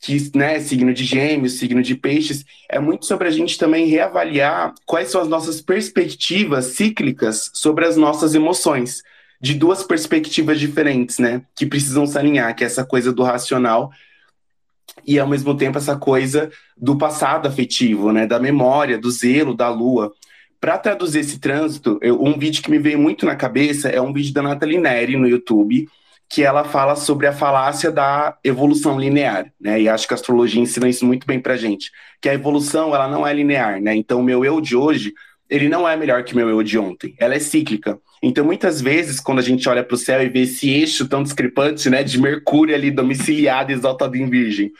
[0.01, 4.75] que, né, signo de gêmeos, signo de peixes, é muito sobre a gente também reavaliar
[4.87, 9.03] quais são as nossas perspectivas cíclicas sobre as nossas emoções,
[9.41, 13.91] de duas perspectivas diferentes, né, que precisam se alinhar, que é essa coisa do racional
[15.07, 19.69] e ao mesmo tempo essa coisa do passado afetivo, né, da memória, do zelo, da
[19.69, 20.13] lua.
[20.61, 24.13] Para traduzir esse trânsito, eu, um vídeo que me veio muito na cabeça é um
[24.13, 25.87] vídeo da Nathalie Neri no YouTube,
[26.29, 29.81] que ela fala sobre a falácia da evolução linear, né?
[29.81, 33.07] E acho que a astrologia ensina isso muito bem pra gente, que a evolução ela
[33.07, 33.95] não é linear, né?
[33.95, 35.15] Então meu eu de hoje,
[35.49, 37.99] ele não é melhor que o meu eu de ontem, ela é cíclica.
[38.23, 41.23] Então muitas vezes quando a gente olha para o céu e vê esse eixo tão
[41.23, 44.73] discrepante, né, de Mercúrio ali domiciliado exaltado em Virgem,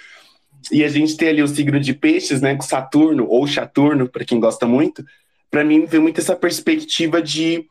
[0.73, 4.25] e a gente tem ali o signo de Peixes, né, com Saturno ou Saturno, para
[4.25, 5.05] quem gosta muito,
[5.51, 7.67] para mim vem muito essa perspectiva de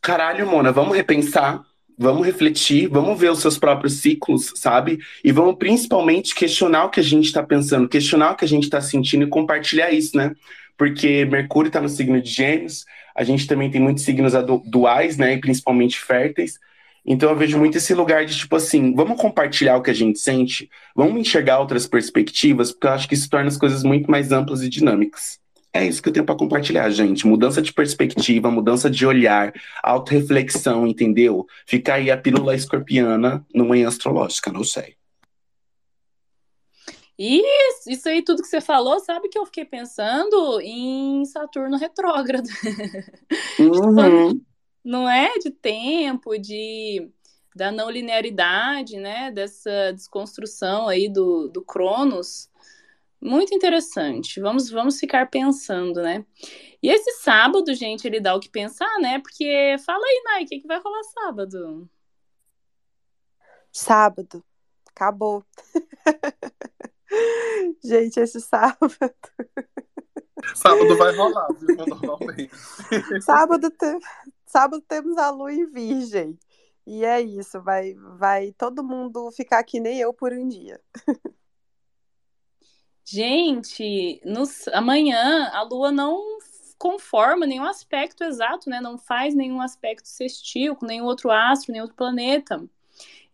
[0.00, 1.62] caralho, Mona, vamos repensar
[2.00, 4.98] vamos refletir, vamos ver os seus próprios ciclos, sabe?
[5.22, 8.64] E vamos principalmente questionar o que a gente está pensando, questionar o que a gente
[8.64, 10.34] está sentindo e compartilhar isso, né?
[10.80, 14.32] Porque Mercúrio está no signo de Gêmeos, a gente também tem muitos signos
[14.64, 15.34] duais, né?
[15.34, 16.58] E principalmente férteis.
[17.04, 20.18] Então eu vejo muito esse lugar de tipo assim, vamos compartilhar o que a gente
[20.18, 24.32] sente, vamos enxergar outras perspectivas, porque eu acho que isso torna as coisas muito mais
[24.32, 25.38] amplas e dinâmicas.
[25.70, 27.26] É isso que eu tenho para compartilhar, gente.
[27.26, 31.46] Mudança de perspectiva, mudança de olhar, autorreflexão, entendeu?
[31.66, 34.94] Fica aí a pílula escorpiana no manhã astrológica, não sei.
[37.22, 42.48] Isso, isso aí tudo que você falou, sabe que eu fiquei pensando em Saturno retrógrado.
[43.60, 44.42] Uhum.
[44.82, 47.10] não é de tempo, de
[47.54, 49.30] da não linearidade, né?
[49.30, 52.50] Dessa desconstrução aí do, do Cronos.
[53.20, 54.40] Muito interessante.
[54.40, 56.24] Vamos, vamos ficar pensando, né?
[56.82, 59.18] E esse sábado, gente, ele dá o que pensar, né?
[59.18, 61.86] Porque fala aí, Nai, o que, que vai rolar sábado?
[63.70, 64.42] Sábado.
[64.88, 65.44] Acabou.
[67.82, 68.94] gente, esse sábado.
[70.54, 71.76] Sábado vai rolar, viu?
[71.76, 72.50] Normalmente.
[73.20, 73.98] sábado, te...
[74.46, 76.38] sábado temos a lua em virgem.
[76.86, 80.80] E é isso, vai, vai todo mundo ficar que nem eu por um dia.
[83.04, 86.38] Gente, nos, amanhã a Lua não
[86.78, 88.80] conforma nenhum aspecto exato, né?
[88.80, 92.64] Não faz nenhum aspecto sextil com nenhum outro astro, nenhum outro planeta.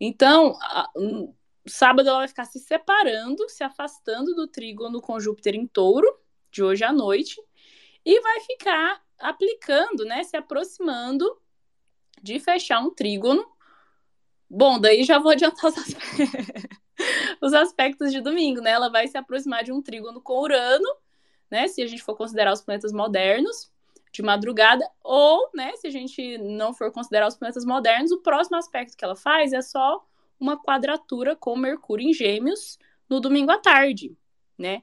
[0.00, 0.90] Então, a,
[1.66, 6.08] sábado ela vai ficar se separando, se afastando do trígono com Júpiter em touro,
[6.50, 7.40] de hoje à noite,
[8.04, 10.22] e vai ficar aplicando, né?
[10.24, 11.24] Se aproximando
[12.22, 13.44] de fechar um trígono.
[14.48, 16.66] Bom, daí já vou adiantar os aspectos.
[17.42, 18.70] os aspectos de domingo, né?
[18.70, 20.88] Ela vai se aproximar de um trígono com Urano,
[21.50, 21.68] né?
[21.68, 23.70] Se a gente for considerar os planetas modernos,
[24.16, 28.56] de madrugada, ou, né, se a gente não for considerar os planetas modernos, o próximo
[28.56, 30.02] aspecto que ela faz é só
[30.38, 32.78] uma quadratura com Mercúrio em Gêmeos
[33.08, 34.16] no domingo à tarde,
[34.58, 34.82] né?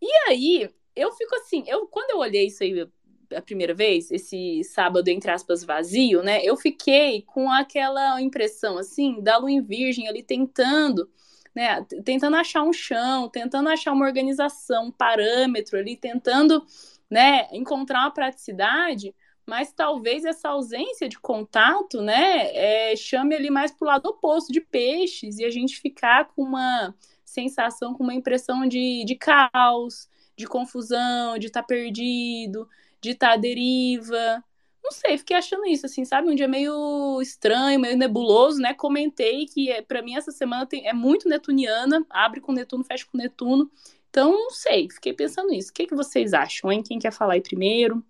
[0.00, 2.88] E aí, eu fico assim, eu quando eu olhei isso aí
[3.34, 6.44] a primeira vez, esse sábado, entre aspas, vazio, né?
[6.44, 11.08] Eu fiquei com aquela impressão, assim, da lua em virgem ali tentando
[11.54, 16.64] né, tentando achar um chão, tentando achar uma organização, um parâmetro ali, tentando,
[17.10, 19.14] né, encontrar uma praticidade,
[19.46, 24.52] mas talvez essa ausência de contato, né, é, chame ali mais para o lado oposto
[24.52, 30.08] de peixes e a gente ficar com uma sensação, com uma impressão de, de caos,
[30.36, 32.68] de confusão, de estar tá perdido,
[33.00, 34.44] de estar tá à deriva.
[34.82, 36.28] Não sei, fiquei achando isso, assim, sabe?
[36.28, 38.74] Um dia meio estranho, meio nebuloso, né?
[38.74, 43.06] Comentei que é, para mim essa semana tem, é muito netuniana, abre com Netuno, fecha
[43.10, 43.70] com Netuno.
[44.10, 45.70] Então, não sei, fiquei pensando nisso.
[45.70, 46.82] O que, que vocês acham, hein?
[46.82, 48.04] Quem quer falar aí primeiro?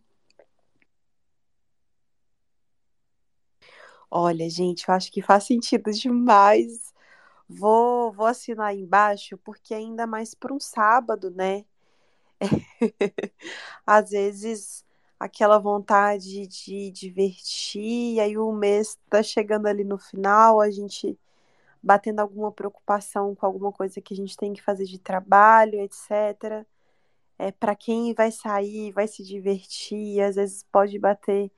[4.14, 6.92] Olha, gente, eu acho que faz sentido demais.
[7.48, 11.64] Vou, vou assinar aí embaixo, porque ainda mais para um sábado, né?
[13.86, 14.84] Às vezes
[15.18, 21.18] aquela vontade de divertir, e aí o mês tá chegando ali no final, a gente
[21.82, 26.66] batendo alguma preocupação com alguma coisa que a gente tem que fazer de trabalho, etc.
[27.38, 31.50] É, para quem vai sair, vai se divertir, às vezes pode bater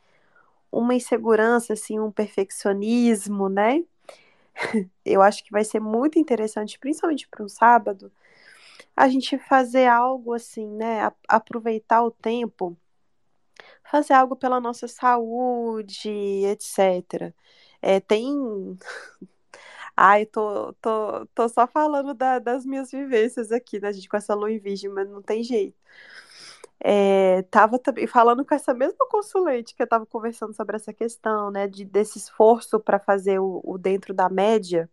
[0.81, 3.85] uma insegurança, assim, um perfeccionismo, né?
[5.05, 8.13] Eu acho que vai ser muito interessante, principalmente para um sábado,
[8.97, 11.13] a gente fazer algo assim, né?
[11.29, 12.77] Aproveitar o tempo
[13.85, 17.33] fazer algo pela nossa saúde, etc.
[17.83, 18.29] É, tem.
[19.97, 24.35] Ai, tô, tô, tô só falando da, das minhas vivências aqui, né, gente, com essa
[24.35, 25.77] lua em virgem, mas não tem jeito.
[26.81, 31.51] É, tava também falando com essa mesma consulente que eu tava conversando sobre essa questão,
[31.51, 34.89] né, de, desse esforço para fazer o, o, dentro da média.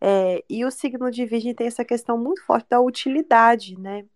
[0.00, 4.06] É, e o signo de virgem tem essa questão muito forte da utilidade, né?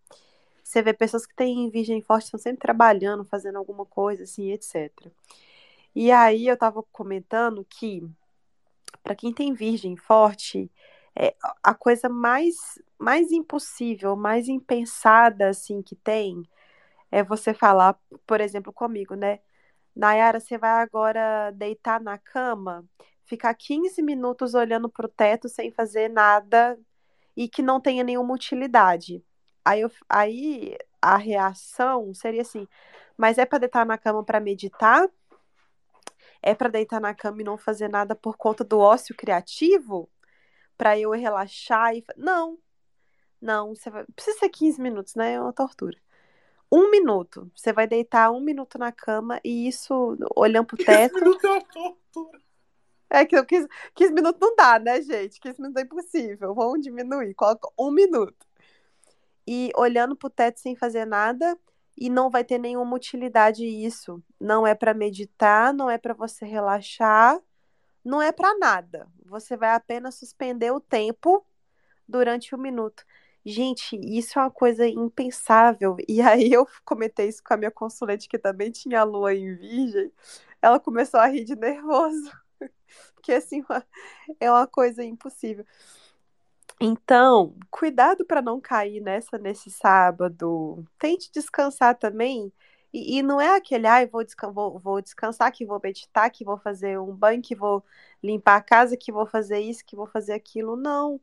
[0.62, 4.90] Você vê pessoas que têm virgem forte, estão sempre trabalhando, fazendo alguma coisa, assim, etc.
[5.94, 8.02] E aí eu estava comentando que,
[9.02, 10.70] para quem tem virgem forte,
[11.14, 12.56] é, a coisa mais,
[12.98, 16.42] mais impossível, mais impensada, assim, que tem,
[17.12, 19.40] é você falar, por exemplo, comigo, né?
[19.94, 22.84] Nayara, você vai agora deitar na cama,
[23.26, 26.78] ficar 15 minutos olhando para o teto sem fazer nada
[27.36, 29.24] e que não tenha nenhuma utilidade.
[29.64, 32.66] Aí, eu, aí a reação seria assim:
[33.16, 35.08] mas é para deitar na cama para meditar?
[36.42, 40.10] É para deitar na cama e não fazer nada por conta do ócio criativo?
[40.78, 42.04] Para eu relaxar e.
[42.16, 42.58] Não,
[43.40, 44.04] não, vai...
[44.14, 45.34] precisa ser 15 minutos, né?
[45.34, 45.98] É uma tortura.
[46.72, 47.50] Um minuto.
[47.54, 51.12] Você vai deitar um minuto na cama e isso olhando pro teto.
[51.12, 52.40] 15 minutos é uma tortura.
[53.10, 55.38] É que 15, 15 minutos não dá, né, gente?
[55.38, 56.54] 15 minutos é impossível.
[56.54, 57.34] Vamos diminuir.
[57.34, 58.46] Coloca um minuto
[59.46, 61.58] e olhando para o teto sem fazer nada
[61.96, 64.22] e não vai ter nenhuma utilidade isso.
[64.40, 67.38] Não é para meditar, não é para você relaxar,
[68.04, 69.06] não é para nada.
[69.26, 71.44] Você vai apenas suspender o tempo
[72.08, 73.04] durante um minuto.
[73.45, 75.97] Gente, isso é uma coisa impensável.
[76.09, 80.12] E aí eu comentei isso com a minha consulente, que também tinha lua em virgem.
[80.61, 82.30] Ela começou a rir de nervoso.
[83.14, 83.62] Porque assim,
[84.40, 85.64] é uma coisa impossível.
[86.80, 90.84] Então, cuidado para não cair nessa nesse sábado.
[90.99, 92.53] Tente descansar também.
[92.93, 96.30] E, e não é aquele, ai, ah, vou, descan vou, vou, descansar, que vou meditar,
[96.30, 97.84] que vou fazer um banho, que vou
[98.22, 100.76] limpar a casa, que vou fazer isso, que vou fazer aquilo.
[100.76, 101.20] Não.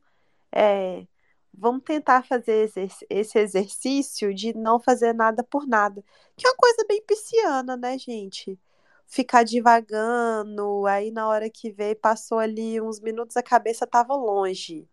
[0.51, 1.05] É,
[1.53, 2.71] vamos tentar fazer
[3.09, 6.03] esse exercício de não fazer nada por nada.
[6.35, 8.59] Que é uma coisa bem pisciana, né, gente?
[9.07, 14.87] Ficar divagando, aí na hora que vê, passou ali uns minutos, a cabeça estava longe.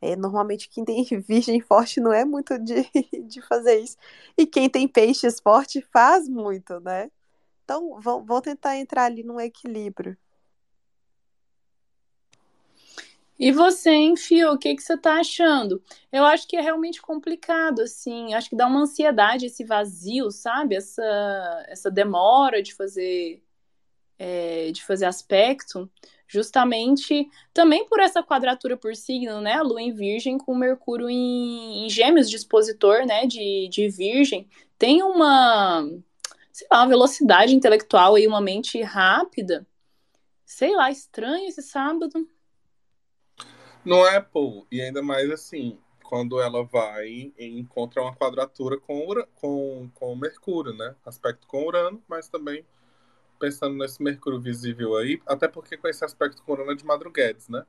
[0.00, 2.84] É, normalmente quem tem virgem forte não é muito de,
[3.28, 3.96] de fazer isso.
[4.36, 7.10] E quem tem peixes forte faz muito, né?
[7.64, 10.16] Então, vou tentar entrar ali num equilíbrio.
[13.38, 15.82] E você, hein, Fio, o que, que você tá achando?
[16.10, 18.34] Eu acho que é realmente complicado, assim.
[18.34, 20.74] Acho que dá uma ansiedade esse vazio, sabe?
[20.74, 23.42] Essa, essa demora de fazer,
[24.18, 25.90] é, de fazer aspecto
[26.28, 29.54] justamente também por essa quadratura por signo, né?
[29.54, 33.26] A Lua em Virgem com Mercúrio em, em Gêmeos, dispositor, né?
[33.26, 35.88] De, de Virgem, tem uma,
[36.52, 39.66] sei lá, uma velocidade intelectual e uma mente rápida.
[40.44, 42.28] Sei lá, estranho esse sábado.
[43.88, 44.24] Não é,
[44.70, 50.74] e ainda mais assim, quando ela vai e encontra uma quadratura com, com, com Mercúrio,
[50.74, 50.94] né?
[51.06, 52.64] Aspecto com Urano, mas também
[53.38, 57.64] pensando nesse Mercúrio visível aí, até porque com esse aspecto corona de Madruguedes, né?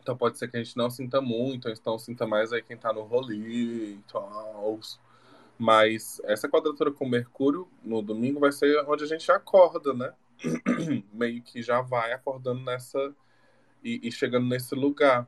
[0.00, 2.92] Então pode ser que a gente não sinta muito, então sinta mais aí quem tá
[2.92, 4.80] no rolê e tal.
[5.58, 10.12] Mas essa quadratura com Mercúrio no domingo vai ser onde a gente acorda, né?
[11.12, 13.14] Meio que já vai acordando nessa.
[13.82, 15.26] E, e, chegando nesse lugar.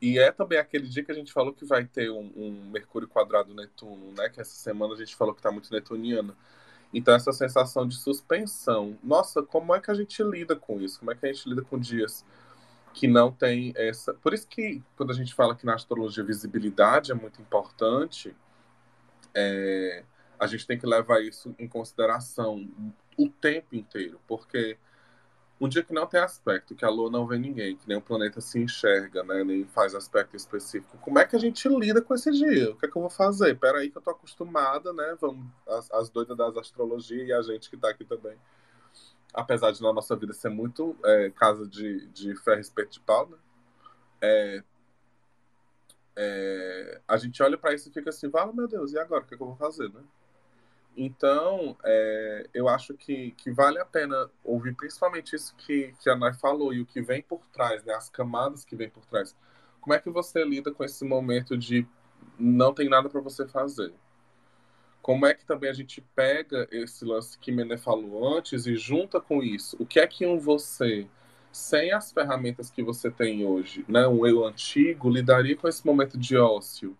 [0.00, 3.08] E é também aquele dia que a gente falou que vai ter um, um Mercúrio
[3.08, 4.28] quadrado Netuno, né?
[4.28, 6.36] Que essa semana a gente falou que tá muito netuniana.
[6.92, 8.98] Então, essa sensação de suspensão.
[9.02, 10.98] Nossa, como é que a gente lida com isso?
[10.98, 12.24] Como é que a gente lida com dias
[12.98, 14.14] que não tem essa.
[14.14, 18.34] Por isso que, quando a gente fala que na astrologia visibilidade é muito importante,
[19.34, 20.04] é...
[20.38, 22.68] a gente tem que levar isso em consideração
[23.16, 24.76] o tempo inteiro, porque
[25.60, 28.02] um dia que não tem aspecto, que a Lua não vê ninguém, que nem o
[28.02, 32.14] planeta se enxerga, né, nem faz aspecto específico, como é que a gente lida com
[32.14, 32.70] esse dia?
[32.70, 33.58] O que é que eu vou fazer?
[33.58, 37.68] Peraí que eu tô acostumada, né, vamos, as, as doidas das astrologias e a gente
[37.68, 38.36] que tá aqui também.
[39.34, 43.28] Apesar de na nossa vida ser muito é, casa de, de ferro espeto de pau,
[43.28, 43.36] né,
[44.20, 44.62] é,
[46.16, 49.22] é, a gente olha para isso e fica assim, vale meu Deus, e agora?
[49.22, 50.00] O que, é que eu vou fazer, né?
[51.00, 56.16] Então, é, eu acho que, que vale a pena ouvir principalmente isso que, que a
[56.16, 57.94] Nai falou e o que vem por trás, né?
[57.94, 59.32] as camadas que vem por trás.
[59.80, 61.86] Como é que você lida com esse momento de
[62.36, 63.94] não tem nada para você fazer?
[65.00, 69.20] Como é que também a gente pega esse lance que Mené falou antes e junta
[69.20, 69.76] com isso?
[69.78, 71.06] O que é que um você,
[71.52, 76.18] sem as ferramentas que você tem hoje, né, um eu antigo, lidaria com esse momento
[76.18, 76.98] de ócio?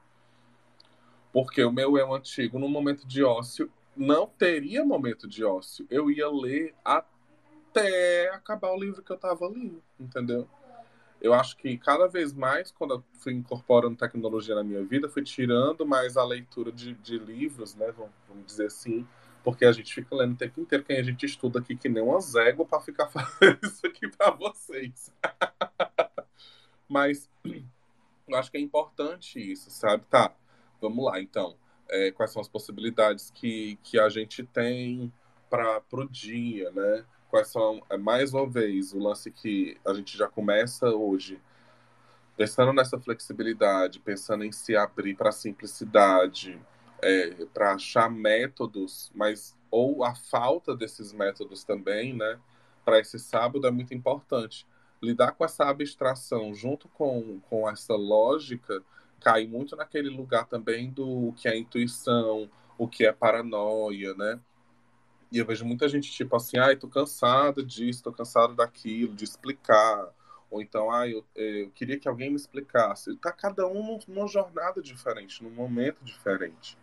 [1.33, 3.69] Porque o meu eu antigo, no momento de ócio,
[3.99, 5.87] não teria momento de ócio.
[5.91, 10.49] Eu ia ler até acabar o livro que eu estava lendo, entendeu?
[11.21, 15.23] Eu acho que cada vez mais, quando eu fui incorporando tecnologia na minha vida, fui
[15.23, 17.91] tirando mais a leitura de, de livros, né?
[17.91, 19.07] Vamos, vamos, dizer assim,
[19.43, 22.03] porque a gente fica lendo o tempo inteiro, quem a gente estuda aqui que nem
[22.03, 25.13] uma zégua para ficar fazendo isso aqui para vocês.
[26.89, 27.29] Mas
[28.29, 30.05] eu acho que é importante isso, sabe?
[30.09, 30.33] Tá,
[30.81, 31.57] vamos lá, então
[31.89, 35.13] é, quais são as possibilidades que, que a gente tem
[35.49, 37.05] para o dia, né?
[37.31, 41.41] Quais são, é, mais uma vez, o lance que a gente já começa hoje,
[42.37, 46.61] pensando nessa flexibilidade, pensando em se abrir para a simplicidade,
[47.03, 52.39] é, para achar métodos, mas ou a falta desses métodos também, né?
[52.85, 54.67] Para esse sábado é muito importante.
[55.03, 58.83] Lidar com essa abstração junto com, com essa lógica
[59.21, 64.41] cai muito naquele lugar também do que é intuição, o que é paranoia, né?
[65.31, 69.25] E eu vejo muita gente tipo assim, ai, tô cansada disso, tô cansado daquilo, de
[69.25, 70.09] explicar.
[70.51, 73.15] Ou então, ai, eu, é, eu queria que alguém me explicasse.
[73.17, 76.79] Tá cada um numa jornada diferente, num momento diferente.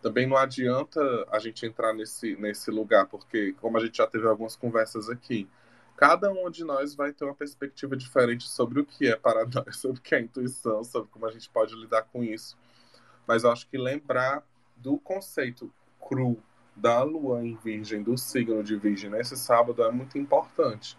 [0.00, 1.00] Também não adianta
[1.30, 5.48] a gente entrar nesse, nesse lugar, porque, como a gente já teve algumas conversas aqui,
[5.96, 9.98] cada um de nós vai ter uma perspectiva diferente sobre o que é paranoia, sobre
[9.98, 12.58] o que é intuição, sobre como a gente pode lidar com isso.
[13.26, 14.42] Mas eu acho que lembrar
[14.76, 16.42] do conceito cru
[16.74, 20.98] da lua em virgem, do signo de virgem nesse sábado é muito importante.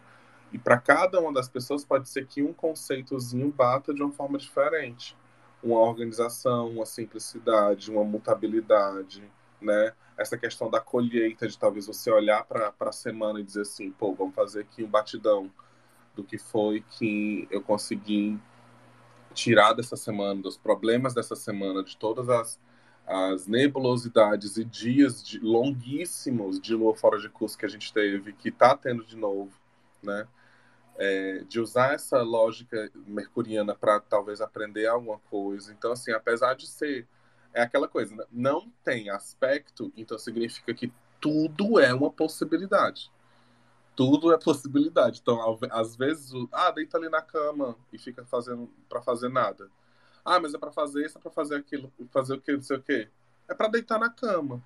[0.51, 4.37] E para cada uma das pessoas pode ser que um conceitozinho bata de uma forma
[4.37, 5.17] diferente.
[5.63, 9.23] Uma organização, uma simplicidade, uma mutabilidade,
[9.63, 9.93] né?
[10.17, 14.13] essa questão da colheita, de talvez você olhar para a semana e dizer assim, pô,
[14.13, 15.51] vamos fazer aqui um batidão
[16.15, 18.39] do que foi que eu consegui
[19.33, 22.59] tirar dessa semana, dos problemas dessa semana, de todas as,
[23.07, 28.33] as nebulosidades e dias de, longuíssimos de lua fora de curso que a gente teve,
[28.33, 29.51] que está tendo de novo,
[30.01, 30.27] né?
[30.95, 35.73] É, de usar essa lógica mercuriana para talvez aprender alguma coisa.
[35.73, 37.07] Então, assim, apesar de ser
[37.53, 38.25] é aquela coisa, né?
[38.31, 43.11] não tem aspecto, então significa que tudo é uma possibilidade.
[43.95, 45.19] Tudo é possibilidade.
[45.21, 45.39] Então,
[45.71, 49.69] às vezes, ah, deita ali na cama e fica fazendo para fazer nada.
[50.25, 52.77] Ah, mas é para fazer isso, é para fazer aquilo, fazer o que, não sei
[52.77, 53.09] o quê.
[53.47, 54.63] É para deitar na cama.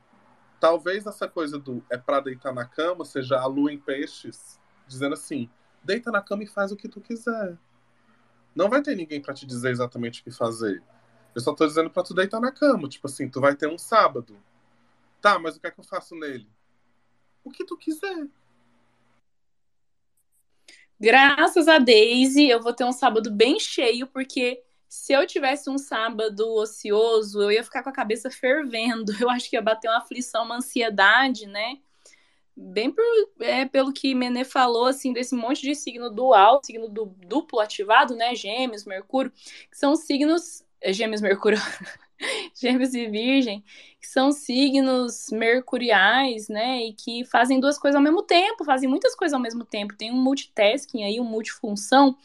[0.59, 5.13] Talvez essa coisa do é para deitar na cama seja a lua em peixes dizendo
[5.13, 5.49] assim:
[5.83, 7.57] deita na cama e faz o que tu quiser.
[8.55, 10.81] Não vai ter ninguém para te dizer exatamente o que fazer.
[11.38, 12.89] Eu só tô dizendo pra tu deitar na cama.
[12.89, 14.35] Tipo assim, tu vai ter um sábado.
[15.21, 16.49] Tá, mas o que é que eu faço nele?
[17.43, 18.27] O que tu quiser.
[20.99, 25.77] Graças a Daisy, eu vou ter um sábado bem cheio, porque se eu tivesse um
[25.77, 29.13] sábado ocioso, eu ia ficar com a cabeça fervendo.
[29.21, 31.77] Eu acho que ia bater uma aflição, uma ansiedade, né?
[32.55, 33.03] Bem por,
[33.41, 38.15] é, pelo que Menê falou, assim, desse monte de signo dual, signo do, duplo ativado,
[38.15, 38.33] né?
[38.33, 39.31] Gêmeos, Mercúrio,
[39.69, 41.59] que são signos Gêmeos Mercúrio,
[42.59, 43.63] Gêmeos e Virgem,
[43.99, 46.86] que são signos mercuriais, né?
[46.86, 49.95] E que fazem duas coisas ao mesmo tempo, fazem muitas coisas ao mesmo tempo.
[49.95, 52.17] Tem um multitasking aí, um multifunção.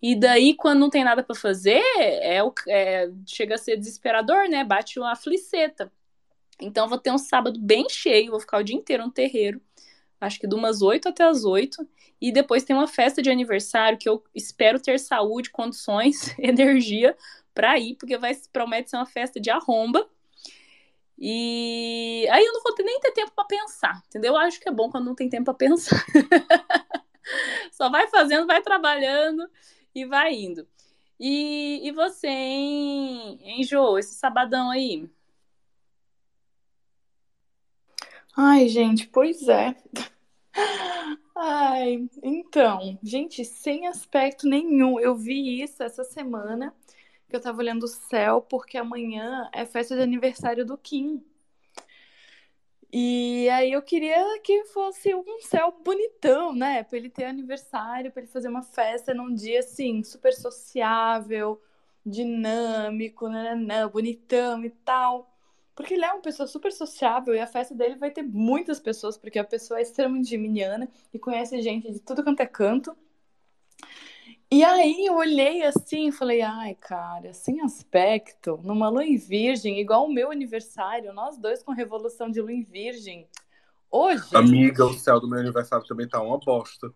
[0.00, 4.48] E daí, quando não tem nada para fazer, é, o, é, chega a ser desesperador,
[4.48, 4.64] né?
[4.64, 5.90] Bate uma fliceta.
[6.60, 9.60] Então, vou ter um sábado bem cheio, vou ficar o dia inteiro no terreiro.
[10.20, 11.86] Acho que de umas 8 até as 8.
[12.20, 17.16] E depois tem uma festa de aniversário que eu espero ter saúde, condições, energia
[17.58, 20.08] para ir, porque vai promete ser uma festa de arromba.
[21.18, 24.34] E aí eu não vou ter, nem ter tempo para pensar, entendeu?
[24.34, 26.00] Eu acho que é bom quando não tem tempo para pensar.
[27.72, 29.50] Só vai fazendo, vai trabalhando
[29.92, 30.68] e vai indo.
[31.18, 35.10] E, e você, hein, hein, Jô, esse sabadão aí?
[38.36, 39.74] Ai, gente, pois é.
[41.34, 45.00] Ai, então, gente, sem aspecto nenhum.
[45.00, 46.72] Eu vi isso essa semana,
[47.28, 51.22] que eu tava olhando o céu, porque amanhã é festa de aniversário do Kim.
[52.90, 56.82] E aí eu queria que fosse um céu bonitão, né?
[56.84, 61.60] Pra ele ter aniversário, pra ele fazer uma festa num dia assim, super sociável,
[62.04, 65.30] dinâmico, nananã, bonitão e tal.
[65.74, 69.18] Porque ele é uma pessoa super sociável e a festa dele vai ter muitas pessoas,
[69.18, 72.96] porque a pessoa é extremamente geminiana e conhece gente de tudo quanto é canto.
[74.50, 79.78] E aí eu olhei assim e falei, ai, cara, sem aspecto, numa lua em virgem,
[79.78, 83.28] igual o meu aniversário, nós dois com revolução de lua em virgem.
[83.90, 84.34] Hoje.
[84.34, 86.90] Amiga, o céu do meu aniversário também tá uma bosta.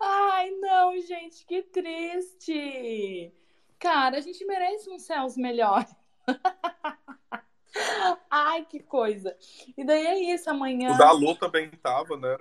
[0.00, 3.32] Ai, não, gente, que triste.
[3.78, 5.94] Cara, a gente merece uns céus melhores.
[8.30, 9.36] Ai, que coisa.
[9.76, 10.94] E daí é isso, amanhã.
[10.94, 12.38] O da Lu também tava, né?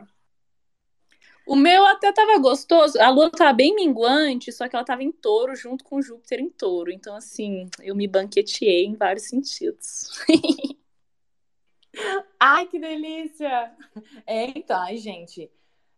[1.47, 2.99] O meu até tava gostoso.
[2.99, 6.49] A lua tava bem minguante, só que ela tava em touro junto com Júpiter em
[6.49, 6.91] touro.
[6.91, 10.09] Então, assim, eu me banqueteei em vários sentidos.
[12.39, 13.73] Ai, que delícia!
[14.25, 15.49] É, então, ai, gente.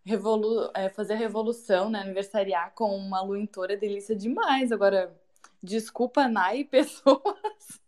[0.06, 2.02] Revolu é, fazer a revolução, né?
[2.02, 4.72] Aniversariar com uma lua em touro é delícia demais.
[4.72, 5.14] Agora,
[5.62, 7.82] desculpa, Nai, pessoas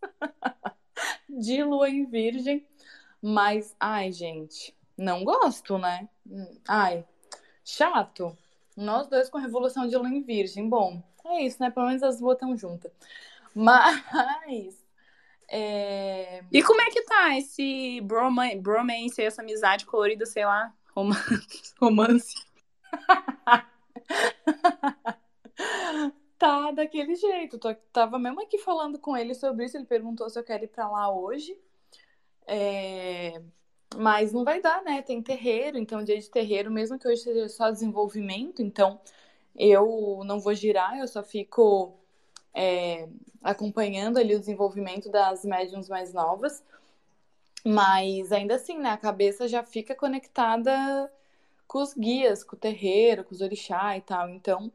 [1.28, 2.66] de lua em virgem.
[3.22, 6.08] Mas, ai, gente, não gosto, né?
[6.66, 7.06] Ai,
[7.70, 8.36] chato.
[8.76, 10.68] Nós dois com revolução de lua em virgem.
[10.68, 11.70] Bom, é isso, né?
[11.70, 12.92] Pelo menos as luas estão juntas.
[13.54, 14.80] Mas.
[15.52, 16.44] É...
[16.52, 21.74] E como é que tá esse broma bromance, essa amizade colorida, sei lá, romance?
[21.80, 22.36] romance.
[26.38, 27.58] tá daquele jeito.
[27.58, 29.76] Tô, tava mesmo aqui falando com ele sobre isso.
[29.76, 31.60] Ele perguntou se eu quero ir pra lá hoje.
[32.46, 33.42] É...
[33.96, 35.02] Mas não vai dar, né?
[35.02, 39.00] Tem terreiro, então dia de terreiro, mesmo que hoje seja só desenvolvimento, então
[39.56, 41.94] eu não vou girar, eu só fico
[42.54, 43.08] é,
[43.42, 46.62] acompanhando ali o desenvolvimento das médiums mais novas.
[47.64, 48.90] Mas ainda assim, né?
[48.90, 51.12] A cabeça já fica conectada
[51.66, 54.28] com os guias, com o terreiro, com os orixá e tal.
[54.30, 54.72] Então,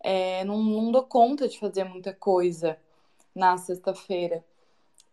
[0.00, 2.78] é, não, não dou conta de fazer muita coisa
[3.34, 4.44] na sexta-feira.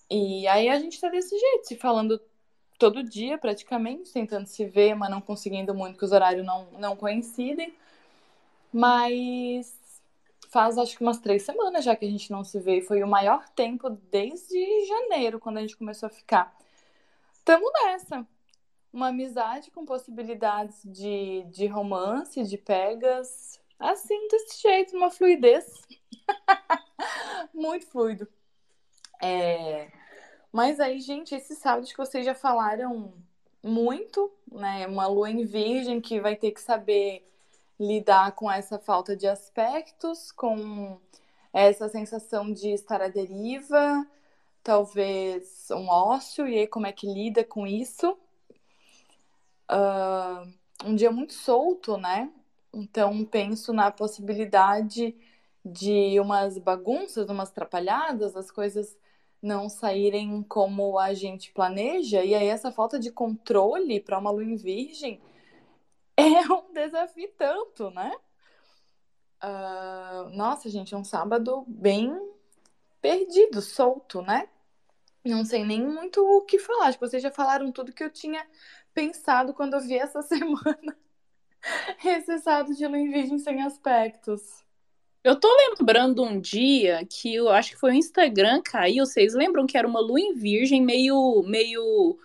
[0.09, 2.19] E aí a gente tá desse jeito, se falando
[2.79, 6.95] todo dia praticamente, tentando se ver, mas não conseguindo muito, que os horários não, não
[6.95, 7.73] coincidem.
[8.73, 9.77] Mas
[10.49, 12.81] faz acho que umas três semanas já que a gente não se vê.
[12.81, 16.55] Foi o maior tempo desde janeiro, quando a gente começou a ficar.
[17.45, 18.25] Tamo nessa.
[18.91, 25.87] Uma amizade com possibilidades de, de romance, de pegas, Assim, desse jeito, uma fluidez.
[27.53, 28.27] Muito fluido.
[29.21, 29.89] É...
[30.51, 33.13] Mas aí, gente, esses sábados que vocês já falaram
[33.63, 34.87] muito, né?
[34.87, 37.25] Uma lua em virgem que vai ter que saber
[37.79, 40.99] lidar com essa falta de aspectos, com
[41.53, 44.05] essa sensação de estar à deriva,
[44.63, 48.17] talvez um ócio, e aí como é que lida com isso?
[49.71, 50.51] Uh,
[50.85, 52.31] um dia muito solto, né?
[52.73, 55.15] Então, penso na possibilidade
[55.63, 58.97] de umas bagunças, umas atrapalhadas, as coisas
[59.41, 64.43] não saírem como a gente planeja, e aí essa falta de controle para uma lua
[64.43, 65.21] em virgem
[66.17, 68.11] é um desafio tanto, né?
[69.41, 72.11] Uh, nossa, gente, é um sábado bem
[73.01, 74.49] perdido, solto, né?
[75.23, 76.93] Não sei nem muito o que falar.
[76.93, 78.45] Que vocês já falaram tudo que eu tinha
[78.93, 80.97] pensado quando eu vi essa semana.
[81.97, 84.63] Recessado de lua em virgem sem aspectos.
[85.23, 89.05] Eu tô lembrando um dia que eu acho que foi o Instagram caiu.
[89.05, 92.17] Vocês lembram que era uma lua em virgem meio, meio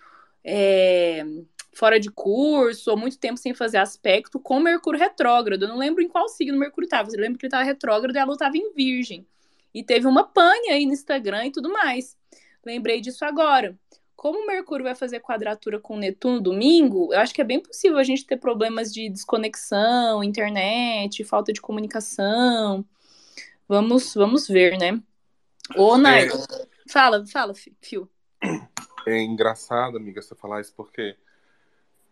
[0.43, 1.25] é,
[1.73, 5.63] fora de curso, ou muito tempo sem fazer aspecto, com Mercúrio retrógrado.
[5.63, 7.09] Eu não lembro em qual signo Mercúrio estava.
[7.11, 9.27] Eu lembro que ele estava retrógrado e a lua estava em virgem.
[9.73, 12.17] E teve uma pane aí no Instagram e tudo mais.
[12.65, 13.77] Lembrei disso agora
[14.25, 17.99] como o Mercúrio vai fazer quadratura com Netuno domingo, eu acho que é bem possível
[17.99, 22.83] a gente ter problemas de desconexão, internet, falta de comunicação.
[23.67, 24.99] Vamos, vamos ver, né?
[25.75, 26.29] Ô, Nai, é...
[26.89, 28.09] fala, fala, Fio.
[29.05, 31.15] É engraçado, amiga, você falar isso porque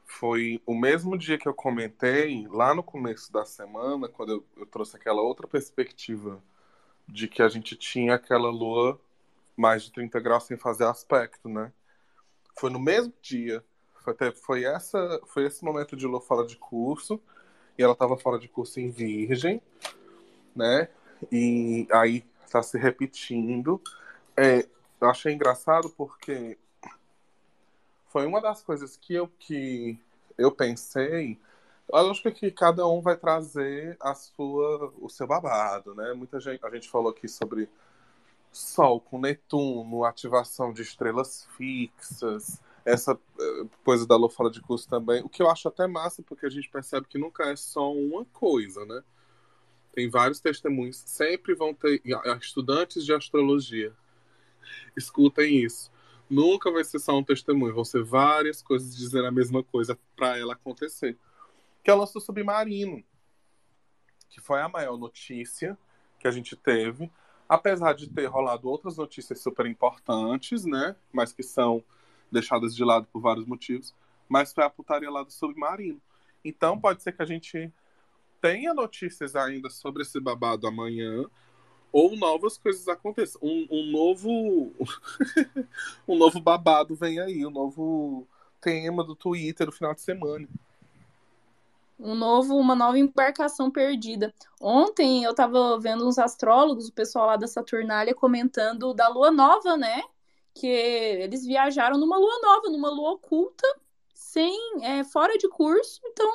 [0.05, 4.68] foi o mesmo dia que eu comentei, lá no começo da semana, quando eu, eu
[4.68, 6.39] trouxe aquela outra perspectiva
[7.07, 9.01] de que a gente tinha aquela lua
[9.57, 11.72] mais de 30 graus sem fazer aspecto, né?
[12.56, 13.64] Foi no mesmo dia.
[14.04, 17.20] Foi, até, foi, essa, foi esse momento de Lua fora de curso.
[17.78, 19.62] E ela estava fora de curso em Virgem,
[20.56, 20.88] né?
[21.32, 23.82] E aí está se repetindo.
[24.38, 24.68] É,
[25.01, 26.58] eu achei engraçado porque
[28.10, 29.97] foi uma das coisas que eu, que
[30.38, 31.39] eu pensei.
[31.91, 36.14] A lógica é que cada um vai trazer a sua, o seu babado, né?
[36.14, 37.68] Muita gente, a gente falou aqui sobre
[38.54, 44.88] Sol com Netuno, ativação de estrelas fixas, essa eh, coisa da Lua fora de curso
[44.88, 45.24] também.
[45.24, 48.26] O que eu acho até massa, porque a gente percebe que nunca é só uma
[48.26, 49.04] coisa, né?
[49.91, 52.01] Tem vários testemunhos, sempre vão ter
[52.41, 53.93] estudantes de astrologia.
[54.95, 55.91] Escutem isso.
[56.30, 60.38] Nunca vai ser só um testemunho, vão ser várias coisas dizendo a mesma coisa para
[60.38, 61.18] ela acontecer.
[61.84, 63.04] Que é o lance do submarino,
[64.30, 65.78] que foi a maior notícia
[66.20, 67.12] que a gente teve,
[67.48, 70.96] apesar de ter rolado outras notícias super importantes, né?
[71.12, 71.84] Mas que são
[72.32, 73.94] deixadas de lado por vários motivos.
[74.28, 76.02] Mas foi a putaria lá do submarino.
[76.44, 77.72] Então pode ser que a gente
[78.41, 81.26] tenha notícias ainda sobre esse babado amanhã,
[81.94, 83.39] ou novas coisas aconteçam.
[83.41, 84.74] Um, um novo.
[86.08, 88.28] um novo babado vem aí, um novo
[88.60, 90.48] tema do Twitter no final de semana.
[92.04, 94.34] Um novo, uma nova embarcação perdida.
[94.60, 99.78] Ontem eu estava vendo uns astrólogos, o pessoal lá da Saturnália, comentando da lua nova,
[99.78, 100.04] né?
[100.54, 103.66] Que eles viajaram numa lua nova, numa lua oculta,
[104.14, 106.01] sem é, fora de curso.
[106.06, 106.30] Então,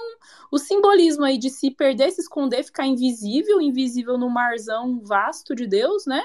[0.50, 5.66] o simbolismo aí de se perder, se esconder, ficar invisível, invisível no marzão vasto de
[5.66, 6.24] Deus, né?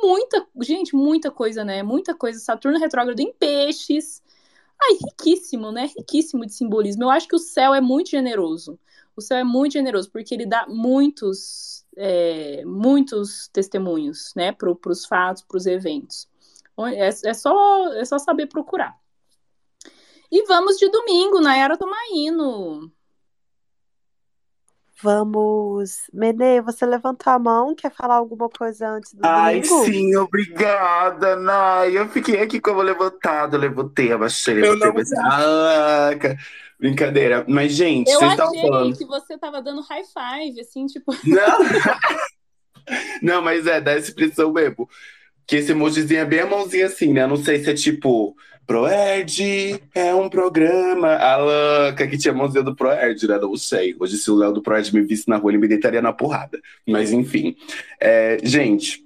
[0.00, 1.82] Muita, gente, muita coisa, né?
[1.82, 2.38] Muita coisa.
[2.38, 4.22] Saturno retrógrado em peixes.
[4.80, 5.90] Ai, riquíssimo, né?
[5.96, 7.04] Riquíssimo de simbolismo.
[7.04, 8.78] Eu acho que o céu é muito generoso.
[9.16, 14.52] O céu é muito generoso porque ele dá muitos, é, muitos testemunhos, né?
[14.52, 16.28] Para os fatos, para os eventos.
[16.94, 18.94] É, é, só, é só saber procurar.
[20.30, 22.92] E vamos de domingo, Nayara Tomaino.
[25.02, 26.02] Vamos.
[26.12, 29.84] Menê, você levantou a mão, quer falar alguma coisa antes do Ai, domingo?
[29.84, 31.96] sim, obrigada, Nay.
[31.98, 35.12] Eu fiquei aqui como levantado, levantei, abaixei, Eu levantei, mas...
[35.12, 36.10] Ah,
[36.78, 37.44] brincadeira.
[37.48, 38.96] Mas, gente, Eu vocês estavam achei falando.
[38.98, 41.12] que você tava dando high five, assim, tipo.
[41.24, 41.58] Não!
[43.22, 44.88] Não, mas é, dá essa impressão mesmo.
[45.46, 47.26] Que esse emojizinho é bem a mãozinha assim, né?
[47.26, 48.36] Não sei se é tipo,
[48.66, 51.14] Proerd é um programa.
[51.14, 53.38] A louca que tinha mãozinha do Proerd, né?
[53.38, 53.94] Não sei.
[53.98, 56.60] Hoje, se o Léo do Proerd me visse na rua, ele me deitaria na porrada.
[56.86, 57.56] Mas, enfim.
[58.00, 59.04] É, gente,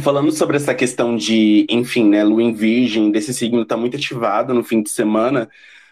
[0.00, 2.22] falando sobre essa questão de, enfim, né?
[2.22, 5.48] Lua em Virgem, desse signo tá muito ativado no fim de semana.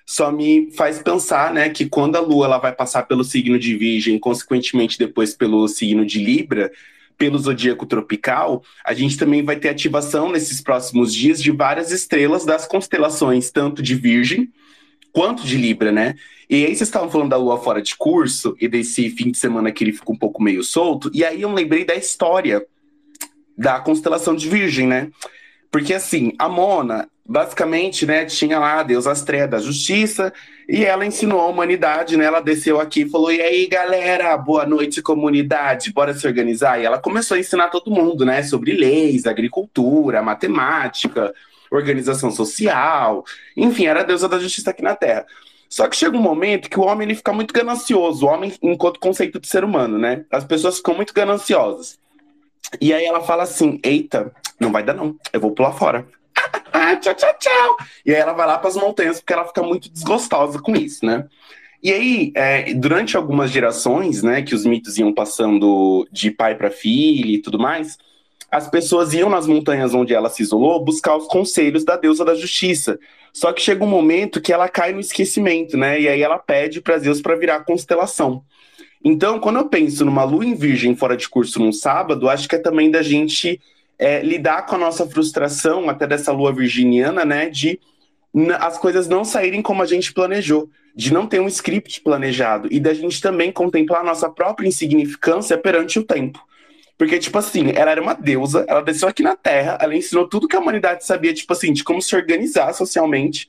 [0.06, 3.74] Só me faz pensar, né, que quando a Lua ela vai passar pelo signo de
[3.74, 6.70] Virgem, consequentemente depois pelo signo de Libra,
[7.16, 12.44] pelo zodíaco tropical, a gente também vai ter ativação nesses próximos dias de várias estrelas
[12.44, 14.52] das constelações, tanto de Virgem
[15.12, 16.16] quanto de Libra, né?
[16.50, 19.70] E aí vocês estavam falando da Lua fora de curso e desse fim de semana
[19.70, 22.66] que ele fica um pouco meio solto, e aí eu lembrei da história
[23.56, 25.10] da constelação de Virgem, né?
[25.70, 30.32] Porque assim, a Mona, basicamente, né, tinha lá a deusa Astrea da justiça,
[30.68, 32.24] e ela ensinou a humanidade, né?
[32.24, 36.80] Ela desceu aqui e falou: "E aí, galera, boa noite, comunidade, bora se organizar".
[36.80, 41.34] E ela começou a ensinar todo mundo, né, sobre leis, agricultura, matemática,
[41.70, 43.24] organização social,
[43.56, 45.26] enfim, era a deusa da justiça aqui na Terra.
[45.68, 49.00] Só que chega um momento que o homem ele fica muito ganancioso, o homem enquanto
[49.00, 50.24] conceito de ser humano, né?
[50.30, 51.98] As pessoas ficam muito gananciosas.
[52.80, 55.16] E aí ela fala assim: "Eita, não vai dar não.
[55.32, 56.06] Eu vou pular fora".
[57.00, 57.76] Tchau, tchau, tchau.
[58.04, 61.04] E aí ela vai lá para as montanhas porque ela fica muito desgostosa com isso,
[61.04, 61.26] né?
[61.82, 66.70] E aí, é, durante algumas gerações, né, que os mitos iam passando de pai para
[66.70, 67.98] filho e tudo mais,
[68.50, 72.34] as pessoas iam nas montanhas onde ela se isolou buscar os conselhos da deusa da
[72.34, 72.98] justiça.
[73.34, 76.00] Só que chega um momento que ela cai no esquecimento, né?
[76.00, 78.42] E aí ela pede para Deus para virar constelação.
[79.04, 82.56] Então, quando eu penso numa lua em virgem fora de curso num sábado, acho que
[82.56, 83.60] é também da gente
[83.98, 87.48] é, lidar com a nossa frustração, até dessa lua virginiana, né?
[87.48, 87.80] De
[88.58, 92.80] as coisas não saírem como a gente planejou, de não ter um script planejado e
[92.80, 96.40] da gente também contemplar a nossa própria insignificância perante o tempo.
[96.96, 100.46] Porque, tipo assim, ela era uma deusa, ela desceu aqui na Terra, ela ensinou tudo
[100.46, 103.48] que a humanidade sabia, tipo assim, de como se organizar socialmente.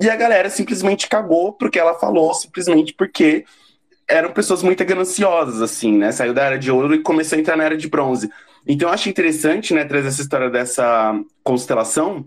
[0.00, 3.44] E a galera simplesmente cagou porque ela falou, simplesmente porque
[4.08, 6.10] eram pessoas muito gananciosas, assim, né?
[6.10, 8.28] Saiu da era de ouro e começou a entrar na era de bronze.
[8.66, 12.24] Então eu acho interessante, né, trazer essa história dessa constelação,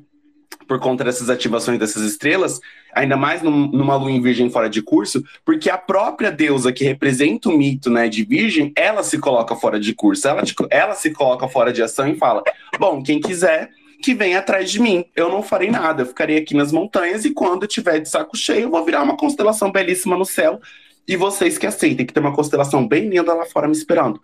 [0.67, 2.59] por conta dessas ativações dessas estrelas,
[2.93, 6.84] ainda mais num, numa lua em virgem fora de curso, porque a própria deusa que
[6.84, 11.11] representa o mito né, de virgem, ela se coloca fora de curso, ela, ela se
[11.11, 12.43] coloca fora de ação e fala:
[12.79, 13.69] bom, quem quiser
[14.03, 15.05] que venha atrás de mim.
[15.15, 18.36] Eu não farei nada, eu ficarei aqui nas montanhas e quando eu tiver de saco
[18.36, 20.59] cheio, eu vou virar uma constelação belíssima no céu.
[21.07, 24.21] E vocês que aceitem, que tem uma constelação bem linda lá fora me esperando.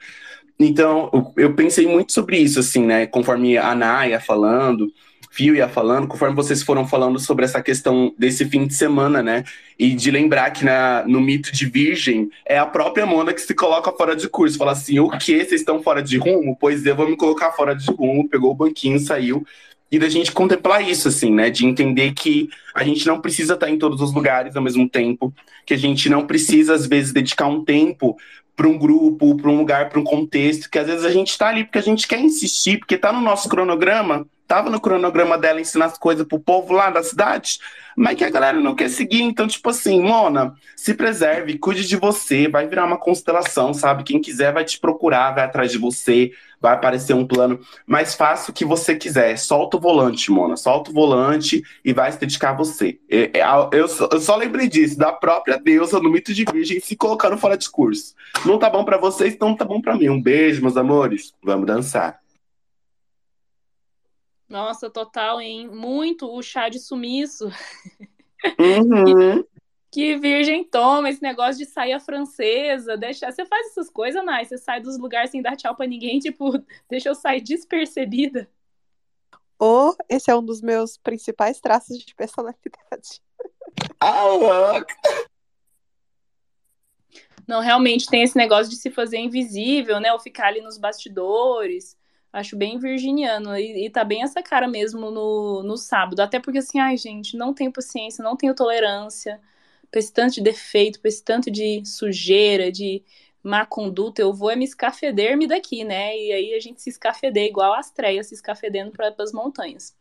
[0.59, 3.07] Então, eu pensei muito sobre isso, assim, né?
[3.07, 4.91] Conforme a Naya falando,
[5.31, 9.43] Fio ia falando, conforme vocês foram falando sobre essa questão desse fim de semana, né?
[9.77, 13.53] E de lembrar que na, no mito de Virgem é a própria Mona que se
[13.53, 14.57] coloca fora de curso.
[14.57, 15.37] Fala assim: o que?
[15.37, 16.57] Vocês estão fora de rumo?
[16.59, 18.27] Pois eu vou me colocar fora de rumo.
[18.27, 19.45] Pegou o banquinho, saiu.
[19.91, 21.49] E da gente contemplar isso, assim, né?
[21.49, 25.33] De entender que a gente não precisa estar em todos os lugares ao mesmo tempo,
[25.65, 28.17] que a gente não precisa, às vezes, dedicar um tempo
[28.59, 31.47] para um grupo, para um lugar, para um contexto, que às vezes a gente está
[31.47, 35.61] ali porque a gente quer insistir, porque está no nosso cronograma, tava no cronograma dela
[35.61, 37.59] ensinar as coisas pro povo lá da cidade,
[37.95, 39.21] mas que a galera não quer seguir.
[39.21, 44.03] Então, tipo assim, Mona, se preserve, cuide de você, vai virar uma constelação, sabe?
[44.03, 47.59] Quem quiser vai te procurar, vai atrás de você, vai aparecer um plano.
[47.85, 49.37] Mas faça o que você quiser.
[49.37, 50.57] Solta o volante, Mona.
[50.57, 52.97] Solta o volante e vai se dedicar a você.
[53.07, 57.37] Eu, eu, eu só lembrei disso, da própria deusa no mito de virgem se colocando
[57.37, 58.15] fora de curso.
[58.43, 60.09] Não tá bom para vocês, então tá bom para mim.
[60.09, 61.35] Um beijo, meus amores.
[61.43, 62.19] Vamos dançar.
[64.49, 65.67] Nossa, total, hein?
[65.67, 67.49] Muito o chá de sumiço.
[68.57, 69.43] Uhum.
[69.91, 73.33] que, virgem toma esse negócio de sair francesa, deixar.
[73.33, 74.45] Você faz essas coisas, Nai?
[74.45, 76.53] Você sai dos lugares sem dar tchau pra ninguém, tipo,
[76.89, 78.49] deixa eu sair despercebida.
[79.59, 83.21] Ou esse é um dos meus principais traços de personalidade.
[83.99, 84.95] Ah, louca!
[87.45, 90.13] Não, realmente tem esse negócio de se fazer invisível, né?
[90.13, 91.97] Ou ficar ali nos bastidores.
[92.31, 93.57] Acho bem virginiano.
[93.57, 96.19] E, e tá bem essa cara mesmo no, no sábado.
[96.21, 99.39] Até porque, assim, ai, gente, não tenho paciência, não tenho tolerância
[99.89, 103.03] pra esse tanto de defeito, pra esse tanto de sujeira, de
[103.43, 104.21] má conduta.
[104.21, 106.15] Eu vou é me escafeder-me daqui, né?
[106.17, 109.95] E aí a gente se escafeder, igual a Astreia se escafedendo para as montanhas.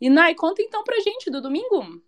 [0.00, 2.02] E, Nai, conta então pra gente do domingo.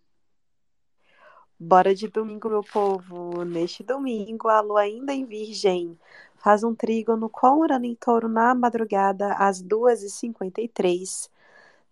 [1.60, 3.44] Bora de domingo, meu povo.
[3.44, 5.98] Neste domingo, a lua ainda em Virgem
[6.38, 11.28] faz um trígono com Urano em Touro na madrugada, às 2h53.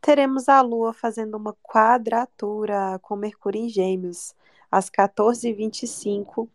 [0.01, 4.35] Teremos a Lua fazendo uma quadratura com Mercúrio em Gêmeos,
[4.71, 6.49] às 14h25.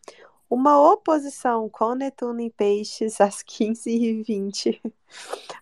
[0.50, 4.82] Uma oposição com Netuno em Peixes, às 15h20.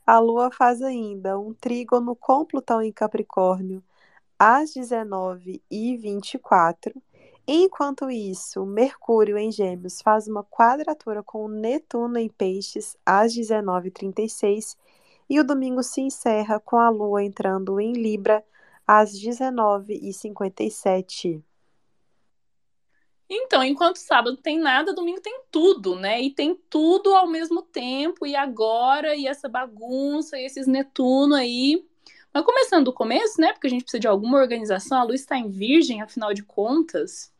[0.06, 3.84] A Lua faz ainda um trígono com Plutão em Capricórnio,
[4.38, 6.94] às 19h24.
[7.52, 14.78] Enquanto isso, Mercúrio em Gêmeos faz uma quadratura com Netuno em Peixes às 19h36
[15.28, 18.46] e o domingo se encerra com a Lua entrando em Libra
[18.86, 21.42] às 19h57.
[23.28, 26.22] Então, enquanto sábado tem nada, domingo tem tudo, né?
[26.22, 31.84] E tem tudo ao mesmo tempo, e agora, e essa bagunça, e esses Netuno aí.
[32.32, 33.54] Mas começando do começo, né?
[33.54, 37.34] Porque a gente precisa de alguma organização, a luz está em virgem, afinal de contas.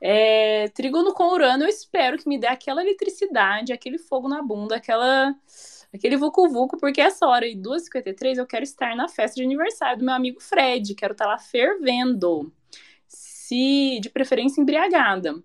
[0.00, 4.76] É, trígono com Urano, eu espero que me dê aquela eletricidade, aquele fogo na bunda,
[4.76, 5.34] aquela,
[5.92, 10.04] aquele vucu-vucu, porque essa hora aí, 2h53, eu quero estar na festa de aniversário do
[10.04, 12.50] meu amigo Fred, quero estar lá fervendo,
[13.06, 15.42] se de preferência embriagada.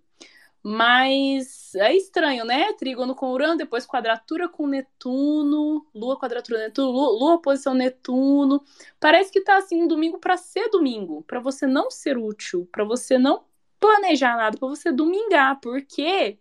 [0.68, 2.74] Mas é estranho, né?
[2.74, 8.64] Trígono com Urano, depois quadratura com Netuno, Lua quadratura Netuno, Lua, oposição Netuno.
[9.00, 13.20] Parece que tá assim domingo para ser domingo, para você não ser útil, para você
[13.20, 13.44] não
[13.86, 16.40] planejar nada para você domingar, porque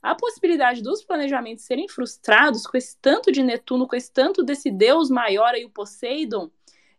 [0.00, 4.70] a possibilidade dos planejamentos serem frustrados com esse tanto de Netuno, com esse tanto desse
[4.70, 6.50] deus maior aí, o Poseidon,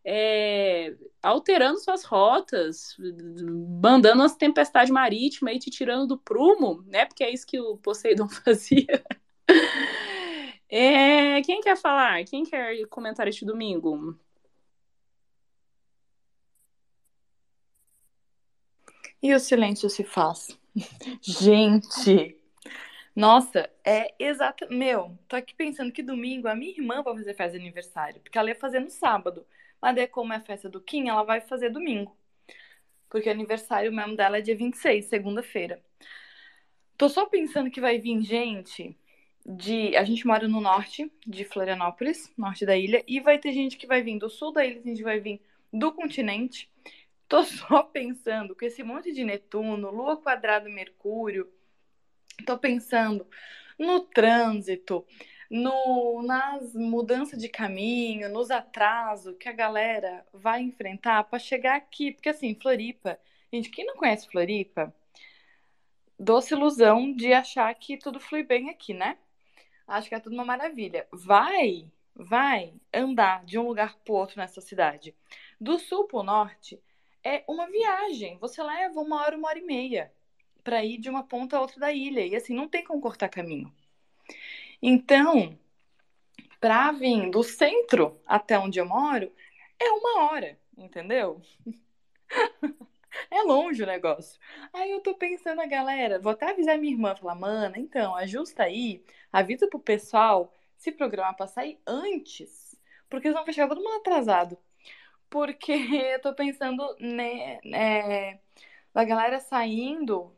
[0.04, 0.94] é,
[1.24, 2.96] alterando suas rotas,
[3.82, 7.06] mandando as tempestades marítimas e te tirando do prumo, né?
[7.06, 9.04] Porque é isso que o Poseidon fazia.
[10.68, 12.24] É, quem quer falar?
[12.26, 14.20] Quem quer comentar este domingo?
[19.22, 20.58] E o silêncio se faz.
[21.22, 22.38] Gente,
[23.16, 24.68] nossa, é exato.
[24.70, 28.38] Meu, tô aqui pensando que domingo a minha irmã vai fazer festa de aniversário, porque
[28.38, 29.46] ela ia fazer no sábado.
[29.82, 32.16] Mas daí, como é a festa do Kim, ela vai fazer domingo.
[33.10, 35.82] Porque o aniversário mesmo dela é dia 26, segunda-feira.
[36.98, 38.98] Tô só pensando que vai vir gente
[39.46, 39.96] de.
[39.96, 43.88] A gente mora no norte de Florianópolis, norte da ilha, e vai ter gente que
[43.88, 45.42] vai vir do sul da ilha, a gente vai vir
[45.72, 46.70] do continente.
[47.28, 51.52] Tô só pensando com esse monte de Netuno, Lua quadrada Mercúrio.
[52.46, 53.28] Tô pensando
[53.78, 55.06] no trânsito,
[55.50, 62.12] no nas mudanças de caminho, nos atrasos que a galera vai enfrentar para chegar aqui,
[62.12, 63.20] porque assim, Floripa,
[63.52, 64.94] gente, quem não conhece Floripa,
[66.20, 69.18] doce ilusão de achar que tudo flui bem aqui, né?
[69.88, 71.08] Acho que é tudo uma maravilha.
[71.12, 75.16] Vai, vai andar de um lugar pro outro nessa cidade.
[75.60, 76.82] Do sul pro norte,
[77.26, 78.38] é uma viagem.
[78.40, 80.14] Você leva uma hora, uma hora e meia
[80.64, 82.26] para ir de uma ponta a outra da ilha.
[82.26, 83.74] E assim, não tem como cortar caminho.
[84.82, 85.58] Então,
[86.60, 89.32] para vir do centro até onde eu moro,
[89.80, 90.58] é uma hora.
[90.78, 91.42] entendeu?
[93.32, 94.40] É longe o negócio.
[94.74, 98.64] Aí eu tô pensando, a galera, vou até avisar minha irmã, falar, mana, então, ajusta
[98.64, 102.76] aí, avisa pro pessoal se programar pra sair antes,
[103.10, 104.58] porque eles vão fechar todo mundo atrasado.
[105.36, 105.74] Porque
[106.16, 108.40] eu tô pensando, né, é,
[108.94, 110.34] da galera saindo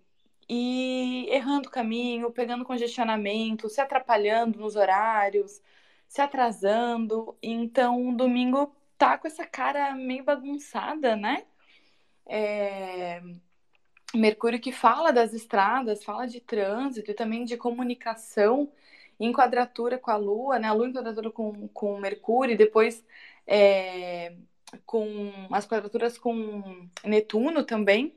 [0.50, 5.62] e errando o caminho, pegando congestionamento, se atrapalhando nos horários,
[6.08, 7.38] se atrasando.
[7.44, 11.46] Então, domingo tá com essa cara meio bagunçada, né?
[12.26, 13.22] É...
[14.16, 18.72] Mercúrio que fala das estradas, fala de trânsito e também de comunicação
[19.20, 20.68] em quadratura com a Lua, né?
[20.70, 23.06] A Lua em quadratura com, com Mercúrio, e depois
[23.46, 24.36] é,
[24.86, 28.16] com as quadraturas com Netuno também.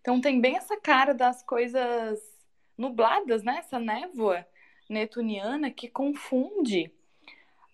[0.00, 2.20] Então tem bem essa cara das coisas
[2.76, 3.58] nubladas, né?
[3.58, 4.46] Essa névoa
[4.88, 6.92] netuniana que confunde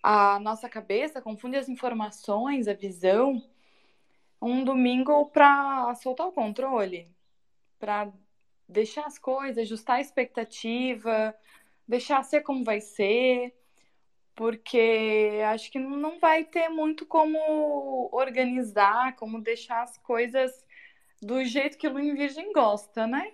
[0.01, 3.43] a nossa cabeça, confunde as informações, a visão.
[4.41, 7.07] Um domingo para soltar o controle,
[7.77, 8.09] para
[8.67, 11.35] deixar as coisas, ajustar a expectativa,
[11.87, 13.53] deixar ser como vai ser,
[14.39, 20.65] porque acho que não vai ter muito como organizar, como deixar as coisas
[21.21, 23.33] do jeito que Lua em Virgem gosta, né?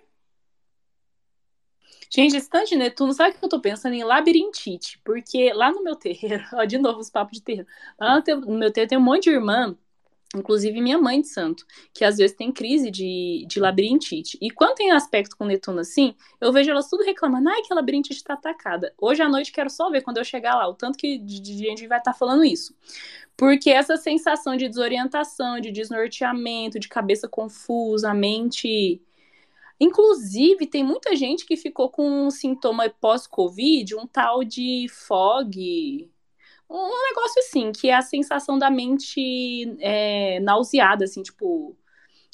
[2.10, 5.00] Gente, esse tanto de Netuno, sabe o que eu tô pensando em labirintite?
[5.04, 8.72] Porque lá no meu terreiro, ó, de novo os papos de terreiro, lá no meu
[8.72, 9.78] terreiro tem um monte de irmã
[10.34, 11.64] inclusive minha mãe de santo,
[11.94, 14.36] que às vezes tem crise de, de labirintite.
[14.40, 17.76] E quando tem aspecto com Netuno assim, eu vejo elas tudo reclamando, ai, que a
[17.76, 18.92] labirintite está atacada.
[18.98, 21.86] Hoje à noite quero só ver quando eu chegar lá, o tanto que de gente
[21.86, 22.74] vai estar tá falando isso.
[23.36, 29.02] Porque essa sensação de desorientação, de desnorteamento, de cabeça confusa, mente.
[29.78, 36.10] Inclusive, tem muita gente que ficou com um sintoma pós-Covid, um tal de fog,
[36.68, 41.76] um negócio assim, que é a sensação da mente é, nauseada, assim, tipo,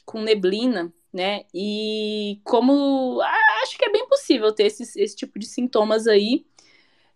[0.04, 1.44] com neblina, né?
[1.54, 3.20] E como
[3.62, 6.46] acho que é bem possível ter esse, esse tipo de sintomas aí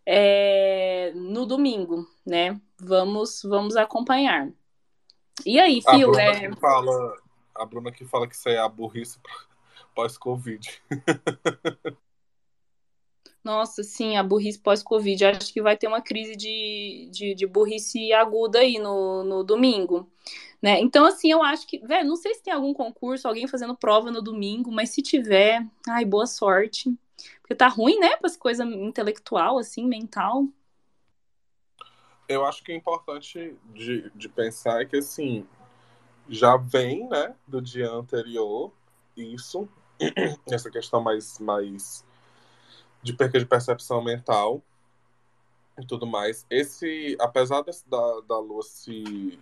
[0.05, 2.61] é, no domingo, né?
[2.79, 4.53] Vamos, vamos acompanhar.
[5.45, 6.14] E aí, Fio?
[6.14, 6.51] A é...
[7.55, 9.19] a Bruna que fala que isso é a burrice
[9.95, 10.83] pós-Covid.
[13.47, 15.24] Nossa, sim, a burrice pós-Covid.
[15.24, 20.11] Acho que vai ter uma crise de, de, de, burrice aguda aí no, no domingo.
[20.61, 20.80] Né?
[20.80, 24.11] Então, assim, eu acho que, velho, não sei se tem algum concurso, alguém fazendo prova
[24.11, 26.92] no domingo, mas se tiver, ai, boa sorte.
[27.40, 30.49] Porque tá ruim, né, para essa coisa intelectual, assim, mental.
[32.28, 35.47] Eu acho que é importante de, de pensar que, assim,
[36.28, 38.72] já vem, né, do dia anterior,
[39.16, 39.68] isso,
[40.51, 42.05] essa questão mais, mais
[43.07, 44.61] de perca de percepção mental
[45.79, 46.45] e tudo mais.
[46.51, 49.39] Esse, apesar da, da Lua se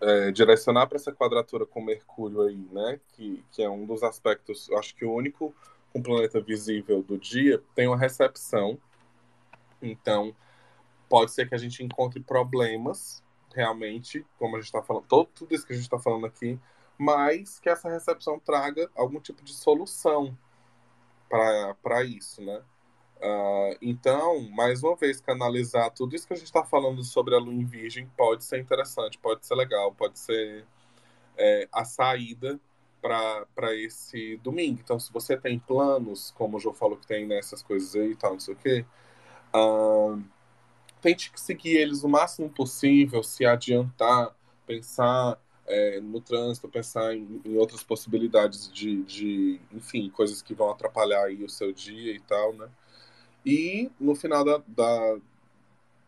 [0.00, 4.70] é, direcionar para essa quadratura com Mercúrio aí, né, que, que é um dos aspectos,
[4.72, 5.54] acho que o único
[5.92, 8.78] com planeta visível do dia, tem uma recepção.
[9.80, 10.34] Então,
[11.08, 13.22] pode ser que a gente encontre problemas,
[13.54, 16.58] realmente, como a gente está falando, todo, tudo isso que a gente está falando aqui,
[16.98, 20.36] mas que essa recepção traga algum tipo de solução
[21.28, 22.62] para isso, né?
[23.18, 27.38] Uh, então, mais uma vez, canalizar tudo isso que a gente está falando sobre a
[27.38, 30.66] lua em virgem pode ser interessante, pode ser legal, pode ser
[31.36, 32.60] é, a saída
[33.00, 34.80] para esse domingo.
[34.82, 38.16] Então, se você tem planos, como o João falou que tem nessas coisas aí e
[38.16, 38.84] tal, não sei o quê,
[39.54, 40.22] uh,
[41.00, 44.34] tente seguir eles o máximo possível, se adiantar,
[44.66, 50.70] pensar é, no trânsito, pensar em, em outras possibilidades de, de, enfim, coisas que vão
[50.70, 52.68] atrapalhar aí o seu dia e tal, né?
[53.44, 55.18] E no final da, da,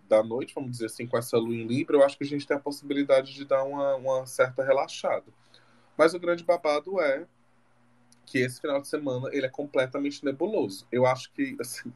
[0.09, 2.47] da noite, vamos dizer assim, com essa lua em Libra, eu acho que a gente
[2.47, 5.27] tem a possibilidade de dar uma, uma certa relaxada.
[5.97, 7.27] Mas o grande babado é
[8.25, 10.87] que esse final de semana ele é completamente nebuloso.
[10.93, 11.93] Eu acho que, assim,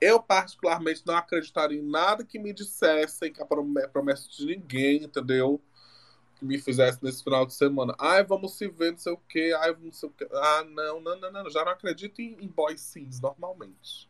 [0.00, 5.60] eu particularmente não acreditaria em nada que me dissessem, que a promessa de ninguém, entendeu?
[6.34, 7.94] Que me fizesse nesse final de semana.
[7.98, 9.54] Ai, vamos se ver, não sei o quê.
[9.60, 10.28] Ai, não sei o quê.
[10.32, 11.50] Ah, não, não, não, não.
[11.50, 14.08] Já não acredito em, em boy scenes normalmente.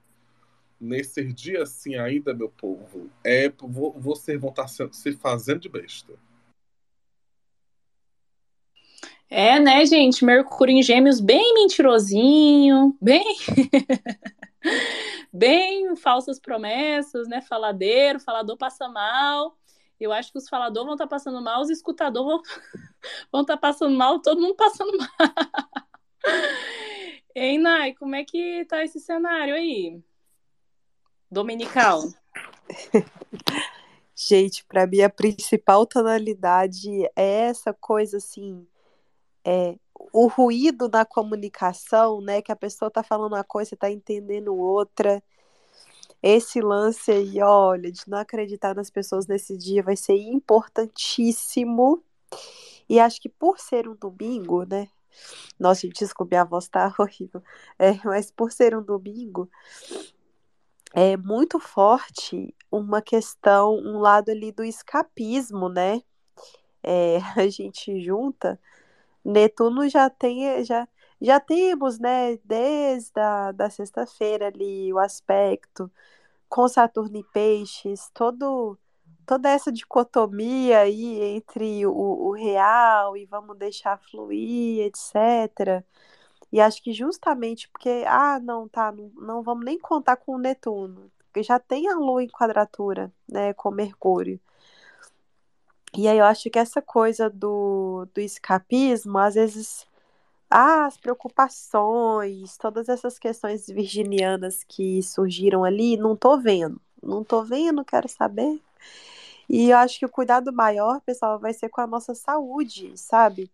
[0.80, 3.48] Nesse dia assim ainda, meu povo, é
[3.96, 6.12] vocês vão estar se, se fazendo de besta.
[9.30, 10.24] É, né, gente?
[10.24, 13.36] Mercúrio em Gêmeos bem mentirosinho, bem.
[15.32, 17.40] bem falsas promessas, né?
[17.40, 19.56] Faladeiro, falador passa mal.
[20.04, 22.42] Eu acho que os faladores vão estar tá passando mal, os escutadores
[23.32, 25.08] vão estar tá passando mal, todo mundo passando mal.
[27.34, 30.00] Ei, Nai, como é que tá esse cenário aí?
[31.30, 32.02] Dominical.
[34.14, 38.64] Gente, para mim a principal tonalidade é essa coisa assim,
[39.44, 39.76] é
[40.12, 42.40] o ruído na comunicação, né?
[42.40, 45.22] Que a pessoa tá falando uma coisa, tá entendendo outra.
[46.26, 52.02] Esse lance aí, olha, de não acreditar nas pessoas nesse dia vai ser importantíssimo.
[52.88, 54.88] E acho que por ser um domingo, né?
[55.60, 57.42] Nossa, gente, desculpe, a voz tá horrível.
[57.78, 59.50] É, mas por ser um domingo,
[60.94, 66.00] é muito forte uma questão, um lado ali do escapismo, né?
[66.82, 68.58] É, a gente junta.
[69.22, 70.88] Netuno já tem, já,
[71.24, 75.90] já temos, né, desde a da sexta-feira ali, o aspecto
[76.48, 78.78] com Saturno e Peixes, todo,
[79.26, 85.84] toda essa dicotomia aí entre o, o real e vamos deixar fluir, etc.
[86.52, 90.38] E acho que justamente porque, ah, não, tá, não, não vamos nem contar com o
[90.38, 94.40] Netuno, porque já tem a Lua em quadratura, né, com Mercúrio.
[95.96, 99.86] E aí eu acho que essa coisa do, do escapismo, às vezes,
[100.56, 106.80] ah, as preocupações, todas essas questões virginianas que surgiram ali, não tô vendo.
[107.02, 108.62] Não tô vendo, quero saber.
[109.48, 113.50] E eu acho que o cuidado maior, pessoal, vai ser com a nossa saúde, sabe?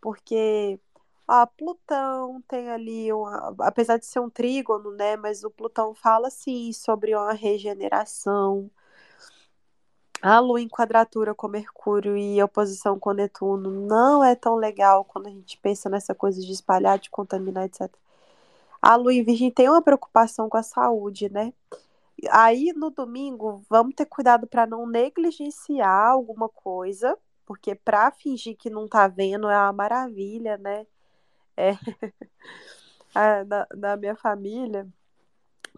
[0.00, 0.80] Porque
[1.28, 5.16] a Plutão tem ali, uma, apesar de ser um trígono, né?
[5.16, 8.70] Mas o Plutão fala sim sobre uma regeneração.
[10.22, 15.26] A Lua em quadratura com Mercúrio e oposição com Netuno não é tão legal quando
[15.26, 17.92] a gente pensa nessa coisa de espalhar, de contaminar, etc.
[18.80, 21.52] A Lua em Virgem tem uma preocupação com a saúde, né?
[22.30, 28.70] Aí no domingo, vamos ter cuidado para não negligenciar alguma coisa, porque para fingir que
[28.70, 30.86] não tá vendo é uma maravilha, né?
[31.56, 31.72] É.
[33.46, 34.86] na, na minha família,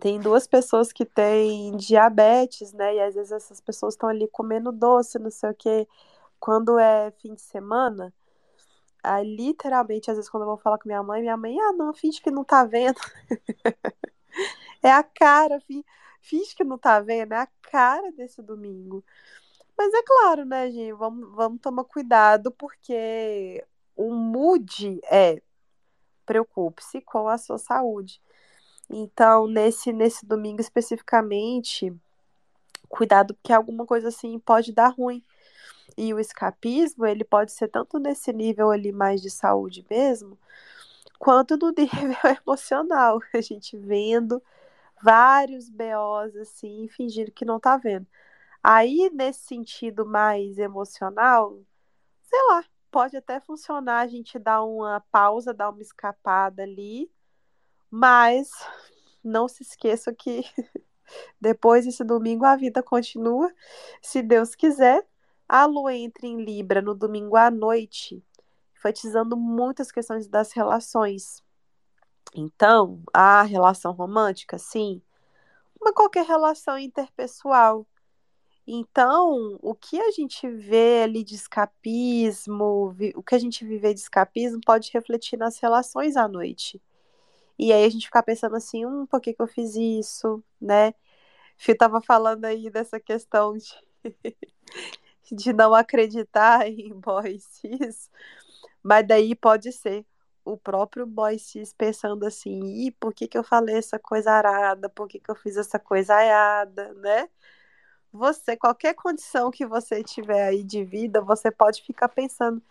[0.01, 2.97] tem duas pessoas que têm diabetes, né?
[2.97, 5.88] E às vezes essas pessoas estão ali comendo doce, não sei o quê.
[6.40, 8.12] Quando é fim de semana,
[9.03, 11.95] aí, literalmente, às vezes quando eu vou falar com minha mãe, minha mãe, ah, não,
[11.95, 12.99] finge que não tá vendo.
[14.82, 15.61] é a cara,
[16.20, 19.05] finge que não tá vendo, é a cara desse domingo.
[19.76, 20.92] Mas é claro, né, gente?
[20.92, 23.64] Vamos, vamos tomar cuidado, porque
[23.97, 25.42] o mood é
[26.26, 28.20] preocupe-se com a sua saúde.
[28.91, 31.93] Então, nesse, nesse domingo especificamente,
[32.89, 35.22] cuidado, porque alguma coisa assim pode dar ruim.
[35.97, 40.39] E o escapismo, ele pode ser tanto nesse nível ali mais de saúde mesmo,
[41.18, 43.20] quanto no nível emocional.
[43.32, 44.43] A gente vendo
[45.03, 48.07] vários BOs assim, fingindo que não tá vendo.
[48.62, 51.61] Aí, nesse sentido mais emocional,
[52.22, 57.11] sei lá, pode até funcionar a gente dar uma pausa, dar uma escapada ali,
[57.97, 58.51] mas
[59.22, 60.42] não se esqueça que
[61.40, 63.55] depois desse domingo a vida continua,
[64.03, 65.07] se Deus quiser.
[65.49, 68.20] A lua entra em Libra no domingo à noite,
[68.76, 71.40] enfatizando muitas questões das relações.
[72.34, 75.01] Então, a relação romântica, sim,
[75.80, 77.86] mas qualquer relação interpessoal,
[78.66, 84.01] então, o que a gente vê ali de escapismo, o que a gente vive de
[84.01, 86.82] escapismo pode refletir nas relações à noite.
[87.59, 90.94] E aí a gente ficar pensando assim, hum, por que, que eu fiz isso, né?
[91.59, 93.68] Fih tava falando aí dessa questão de,
[95.32, 98.11] de não acreditar em boy cis,
[98.82, 100.07] mas daí pode ser
[100.44, 104.89] o próprio boy cis pensando assim, e por que, que eu falei essa coisa arada,
[104.90, 107.28] por que, que eu fiz essa coisa aiada, né?
[108.12, 112.62] você, qualquer condição que você tiver aí de vida, você pode ficar pensando: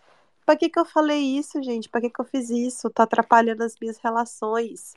[0.46, 1.90] para que, que eu falei isso, gente?
[1.90, 2.90] Para que, que eu fiz isso?
[2.90, 4.94] Tá atrapalhando as minhas relações.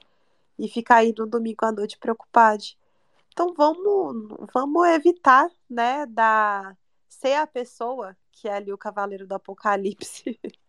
[0.59, 2.64] E ficar aí no domingo à noite preocupado.
[3.32, 6.74] Então vamos, vamos evitar, né, da
[7.09, 10.39] ser a pessoa que é ali o cavaleiro do apocalipse.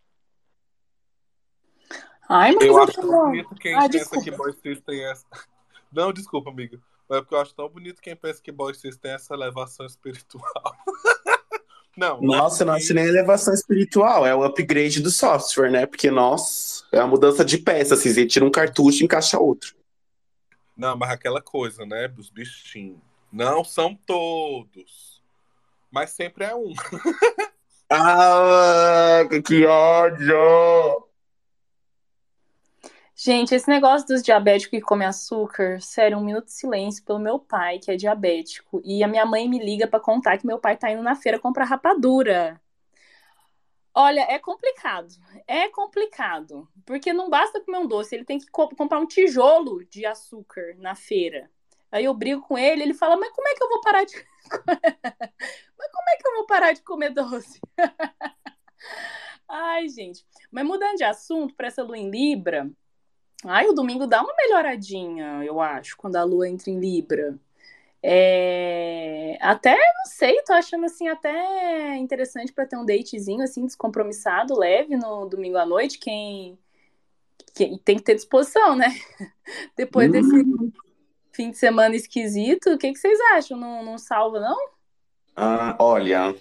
[2.28, 3.24] Ai, mas eu acho tão não.
[3.30, 5.24] bonito quem Ah, pensa que boy cis tem essa.
[5.90, 6.78] Não, desculpa, amiga.
[7.08, 9.86] Mas é porque eu acho tão bonito quem pensa que boy cis tem essa elevação
[9.86, 10.44] espiritual.
[11.98, 15.84] Não, Nossa, não acho nem elevação espiritual, é o upgrade do software, né?
[15.84, 19.74] Porque, nossa, é uma mudança de peça, assim, você tira um cartucho e encaixa outro.
[20.76, 22.06] Não, mas aquela coisa, né?
[22.06, 23.00] Dos bichinhos.
[23.32, 25.20] Não são todos.
[25.90, 26.72] Mas sempre é um.
[27.90, 31.07] Ah, que ódio!
[33.20, 37.38] Gente, esse negócio dos diabéticos que comem açúcar, sério, um minuto de silêncio pelo meu
[37.38, 38.80] pai, que é diabético.
[38.84, 41.38] E a minha mãe me liga pra contar que meu pai tá indo na feira
[41.38, 42.60] comprar rapadura.
[43.94, 45.08] Olha, é complicado.
[45.46, 46.68] É complicado.
[46.86, 50.74] Porque não basta comer um doce, ele tem que co- comprar um tijolo de açúcar
[50.78, 51.50] na feira.
[51.90, 54.14] Aí eu brigo com ele, ele fala, mas como é que eu vou parar de.
[55.78, 57.60] mas como é que eu vou parar de comer doce?
[59.48, 60.24] Ai, gente.
[60.50, 62.70] Mas mudando de assunto para essa lua em Libra.
[63.44, 67.38] Ai, o domingo dá uma melhoradinha, eu acho, quando a lua entra em Libra.
[68.02, 69.38] É...
[69.40, 74.96] Até, não sei, tô achando assim até interessante para ter um datezinho assim descompromissado, leve
[74.96, 76.58] no domingo à noite, quem,
[77.54, 78.88] quem tem que ter disposição, né?
[79.76, 80.72] Depois desse Hum.
[81.32, 83.58] fim de semana esquisito, o que, que vocês acham?
[83.58, 84.58] Não, não salva, não?
[85.36, 86.34] Ah, olha,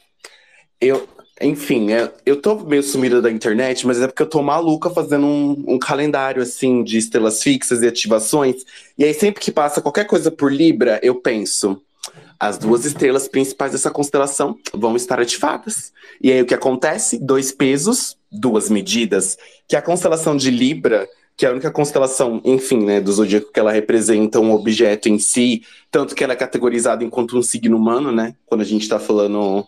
[0.81, 1.07] eu,
[1.41, 5.25] enfim, é- eu tô meio sumida da internet, mas é porque eu tô maluca fazendo
[5.25, 8.63] um, um calendário assim de estrelas fixas e ativações.
[8.97, 11.81] E aí, sempre que passa qualquer coisa por Libra, eu penso,
[12.39, 15.91] as duas estrelas principais dessa constelação vão estar ativadas.
[16.21, 17.19] E aí, o que acontece?
[17.19, 19.37] Dois pesos, duas medidas.
[19.67, 23.59] Que a constelação de Libra, que é a única constelação, enfim, né, do zodíaco que
[23.59, 28.11] ela representa um objeto em si, tanto que ela é categorizada enquanto um signo humano,
[28.11, 28.35] né?
[28.45, 29.65] Quando a gente tá falando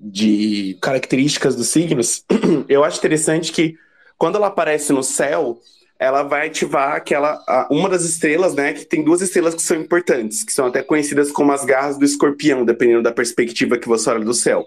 [0.00, 2.24] de características dos signos,
[2.68, 3.76] eu acho interessante que
[4.18, 5.58] quando ela aparece no céu,
[5.98, 7.40] ela vai ativar aquela
[7.70, 8.72] uma das estrelas, né?
[8.72, 12.04] Que tem duas estrelas que são importantes, que são até conhecidas como as garras do
[12.04, 14.64] escorpião, dependendo da perspectiva que você olha do céu.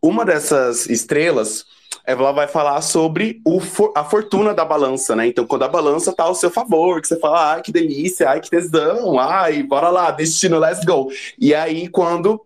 [0.00, 1.64] Uma dessas estrelas,
[2.06, 3.60] ela vai falar sobre o
[3.94, 5.26] a fortuna da balança, né?
[5.26, 8.40] Então, quando a balança tá ao seu favor, que você fala, ai, que delícia, ai,
[8.40, 11.10] que tesão, ai, bora lá, destino, let's go.
[11.38, 12.40] E aí, quando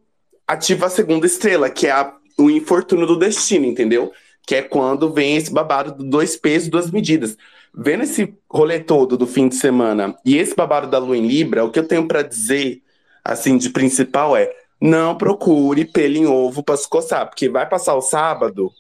[0.53, 4.13] ativa a segunda estrela, que é a- o infortúnio do destino, entendeu?
[4.47, 7.37] Que é quando vem esse babado do dois pesos, duas medidas.
[7.75, 11.65] Vendo esse rolê todo do fim de semana e esse babado da lua em Libra,
[11.65, 12.83] o que eu tenho pra dizer,
[13.25, 14.51] assim, de principal é:
[14.81, 18.71] não procure pelo em ovo pra se coçar, porque vai passar o sábado,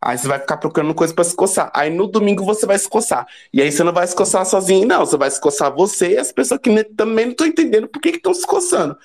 [0.00, 1.70] aí você vai ficar procurando coisa pra se coçar.
[1.74, 3.26] Aí no domingo você vai se coçar.
[3.52, 5.04] E aí você não vai se coçar sozinho, não.
[5.04, 8.10] Você vai se coçar você e as pessoas que também não estão entendendo por que
[8.10, 8.96] estão se coçando.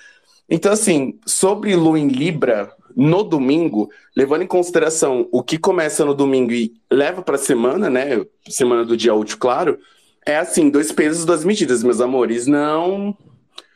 [0.49, 6.13] Então, assim, sobre Lua em Libra, no domingo, levando em consideração o que começa no
[6.13, 8.26] domingo e leva para a semana, né?
[8.49, 9.80] Semana do dia útil, claro,
[10.26, 12.47] é assim, dois pesos, duas medidas, meus amores.
[12.47, 13.15] Não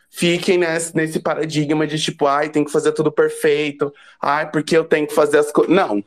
[0.10, 4.86] fiquem nesse, nesse paradigma de tipo, ai, tem que fazer tudo perfeito, ai, porque eu
[4.86, 5.74] tenho que fazer as coisas.
[5.74, 6.04] Não.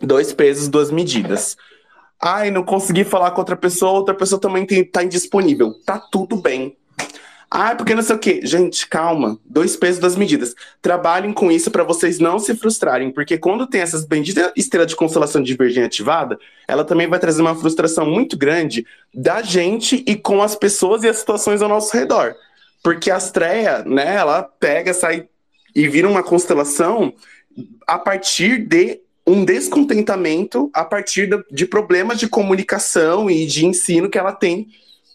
[0.00, 1.56] Dois pesos, duas medidas.
[2.20, 5.74] Ai, não consegui falar com outra pessoa, outra pessoa também tem, tá indisponível.
[5.84, 6.76] Tá tudo bem.
[7.50, 8.40] Ah, porque não sei o quê.
[8.42, 9.38] Gente, calma.
[9.44, 10.54] Dois pesos, duas medidas.
[10.82, 14.96] Trabalhem com isso para vocês não se frustrarem, porque quando tem essas benditas estrelas de
[14.96, 20.16] constelação de Virgem ativada, ela também vai trazer uma frustração muito grande da gente e
[20.16, 22.34] com as pessoas e as situações ao nosso redor.
[22.82, 25.28] Porque a estreia, né, ela pega, sai
[25.74, 27.12] e vira uma constelação
[27.86, 34.18] a partir de um descontentamento, a partir de problemas de comunicação e de ensino que
[34.18, 34.68] ela tem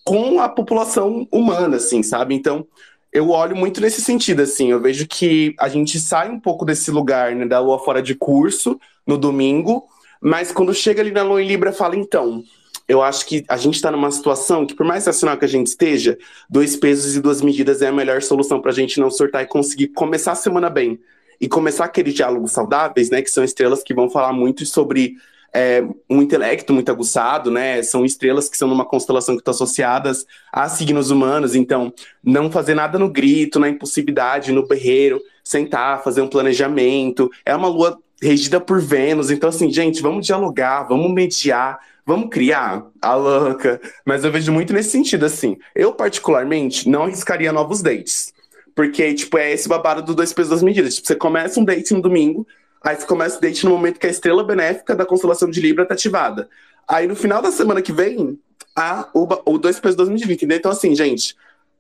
[0.03, 2.35] com a população humana, assim, sabe?
[2.35, 2.65] Então,
[3.11, 4.71] eu olho muito nesse sentido, assim.
[4.71, 8.15] Eu vejo que a gente sai um pouco desse lugar, né, da lua fora de
[8.15, 9.85] curso, no domingo,
[10.21, 12.43] mas quando chega ali na lua em Libra, fala, então,
[12.87, 15.67] eu acho que a gente está numa situação que, por mais racional que a gente
[15.67, 16.17] esteja,
[16.49, 19.47] dois pesos e duas medidas é a melhor solução para a gente não surtar e
[19.47, 20.99] conseguir começar a semana bem.
[21.39, 23.21] E começar aqueles diálogos saudáveis, né?
[23.21, 25.15] Que são estrelas que vão falar muito sobre
[25.53, 27.83] é, um intelecto muito aguçado, né?
[27.83, 32.73] São estrelas que são numa constelação que estão associadas a signos humanos, então não fazer
[32.73, 37.29] nada no grito, na impulsividade, no berreiro, sentar, fazer um planejamento.
[37.45, 42.85] É uma lua regida por Vênus, então assim, gente, vamos dialogar, vamos mediar, vamos criar
[43.01, 43.81] a louca.
[44.05, 45.57] Mas eu vejo muito nesse sentido, assim.
[45.75, 48.33] Eu, particularmente, não arriscaria novos dates.
[48.73, 50.95] Porque, tipo, é esse babado do dois pesos, duas medidas.
[50.95, 52.47] Tipo, você começa um date no domingo,
[52.83, 55.85] Aí você começa o date no momento que a estrela benéfica da constelação de Libra
[55.85, 56.49] tá ativada.
[56.87, 58.39] Aí no final da semana que vem,
[58.75, 60.57] a, o, o dois pesos 2020, entendeu?
[60.57, 61.35] Então, assim, gente,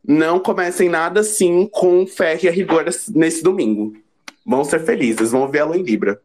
[0.07, 3.95] não comecem nada assim com fé e a rigor nesse- nesse domingo.
[4.45, 6.21] Vão ser felizes, vão ver a lua em Libra.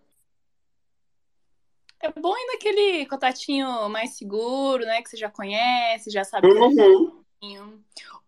[2.00, 5.02] É bom ir naquele contatinho mais seguro, né?
[5.02, 6.46] Que você já conhece, já sabe.
[6.48, 7.22] Uhum.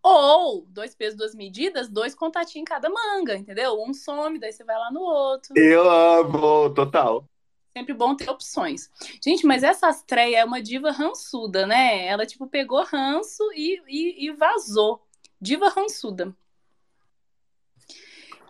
[0.01, 3.81] Ou dois pesos, duas medidas, dois contatinhos em cada manga, entendeu?
[3.81, 5.53] Um some, daí você vai lá no outro.
[5.57, 7.25] Eu amo, total.
[7.77, 8.89] Sempre bom ter opções.
[9.23, 12.05] Gente, mas essa Astreia é uma diva rançuda, né?
[12.07, 15.05] Ela, tipo, pegou ranço e, e, e vazou.
[15.39, 16.35] Diva rançuda.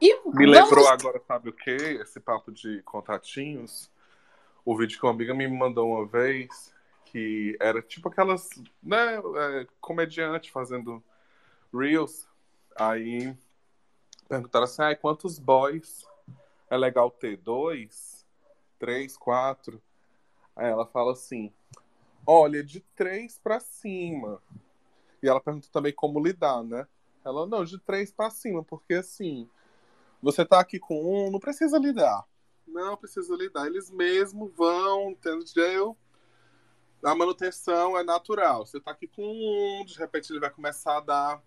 [0.01, 1.71] E Me vamos- lembrou agora, sabe o que?
[1.71, 3.91] Esse papo de contatinhos.
[4.63, 6.73] O vídeo que uma amiga me mandou uma vez,
[7.05, 8.47] que era tipo aquelas,
[8.81, 11.03] né, é, comediante fazendo
[11.73, 12.27] reels.
[12.75, 13.35] Aí
[14.27, 16.05] perguntaram assim, ai, quantos boys
[16.69, 17.37] é legal ter?
[17.37, 18.25] Dois?
[18.77, 19.17] Três?
[19.17, 19.81] Quatro?
[20.55, 21.51] Aí ela fala assim,
[22.25, 24.41] olha, de três pra cima.
[25.21, 26.87] E ela pergunta também como lidar, né?
[27.25, 29.49] Ela, não, de três pra cima, porque assim,
[30.21, 32.25] você tá aqui com um, não precisa lidar.
[32.67, 33.67] Não precisa lidar.
[33.67, 35.97] Eles mesmo vão, entendeu?
[37.03, 38.65] A manutenção é natural.
[38.65, 41.43] Você tá aqui com um, de repente ele vai começar a dar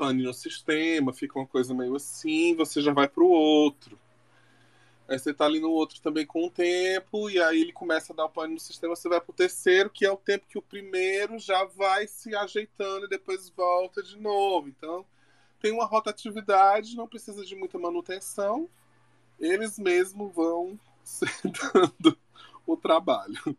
[0.00, 4.00] pane no sistema, fica uma coisa meio assim, você já vai pro outro.
[5.06, 8.16] Aí você tá ali no outro também com o tempo, e aí ele começa a
[8.16, 10.62] dar o pane no sistema, você vai pro terceiro, que é o tempo que o
[10.62, 14.68] primeiro já vai se ajeitando e depois volta de novo.
[14.68, 15.04] Então,
[15.60, 18.70] tem uma rotatividade, não precisa de muita manutenção,
[19.38, 20.80] eles mesmos vão
[21.44, 22.16] dando
[22.66, 23.54] o trabalho.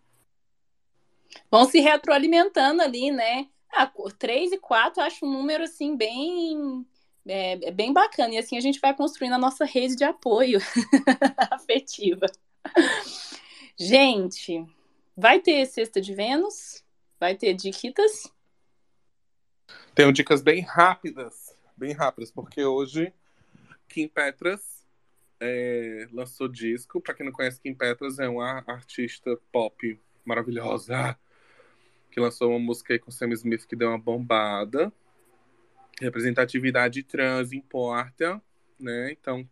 [1.51, 3.47] Vão se retroalimentando ali, né?
[3.73, 6.85] Ah, 3 e 4 acho um número assim bem
[7.27, 8.34] é, é, bem bacana.
[8.34, 10.60] E assim a gente vai construindo a nossa rede de apoio
[11.52, 12.26] afetiva.
[13.77, 14.65] Gente,
[15.15, 16.84] vai ter Sexta de Vênus?
[17.19, 18.31] Vai ter diquitas?
[19.93, 23.14] Tenho dicas bem rápidas, bem rápidas, porque hoje
[23.88, 24.85] Kim Petras
[25.39, 27.02] é, lançou disco.
[27.02, 31.18] Para quem não conhece, Kim Petras é uma artista pop maravilhosa
[32.11, 34.91] que lançou uma música aí com Sam Smith que deu uma bombada.
[35.99, 38.41] Representatividade trans importa,
[38.79, 39.11] né?
[39.11, 39.47] Então,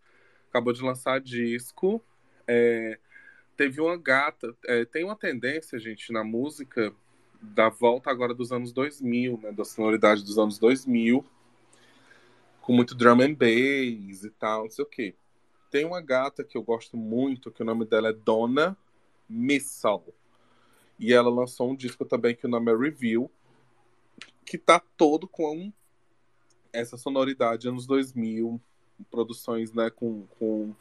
[0.49, 2.03] acabou de lançar disco.
[2.45, 2.99] É,
[3.55, 4.53] teve uma gata.
[4.65, 6.93] É, tem uma tendência, gente, na música
[7.41, 9.51] da volta agora dos anos 2000, né?
[9.51, 11.25] Da sonoridade dos anos 2000,
[12.61, 15.15] com muito drum and bass e tal, não sei o quê.
[15.71, 18.75] Tem uma gata que eu gosto muito, que o nome dela é Donna
[19.29, 20.03] Missal.
[20.99, 23.31] E ela lançou um disco também que o nome é Review,
[24.45, 25.71] que tá todo com
[26.73, 28.59] essa sonoridade anos 2000,
[29.09, 30.75] produções né, com, com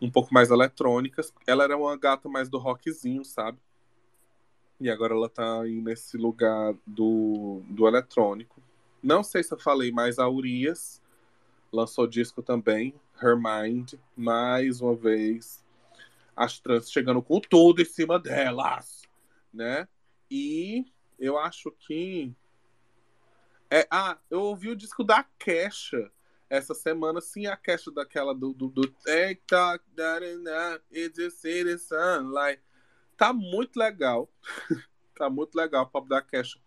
[0.00, 1.32] um pouco mais eletrônicas.
[1.46, 3.58] Ela era uma gata mais do rockzinho, sabe?
[4.80, 8.62] E agora ela tá aí nesse lugar do, do eletrônico.
[9.02, 11.02] Não sei se eu falei, mas a Urias
[11.72, 15.64] lançou disco também, Her Mind, mais uma vez.
[16.36, 19.02] As trans chegando com tudo em cima delas,
[19.54, 19.88] né?
[20.30, 22.34] E eu acho que
[23.70, 26.10] é, ah, eu ouvi o disco da Kesha
[26.48, 29.84] essa semana, sim, a Kesha daquela do, do, do TikTok,
[30.92, 32.62] it's a city sunlight.
[33.16, 34.30] Tá muito legal.
[35.16, 36.58] tá muito legal o pop da Kesha.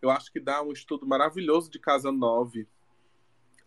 [0.00, 2.68] Eu acho que dá um estudo maravilhoso de Casa 9,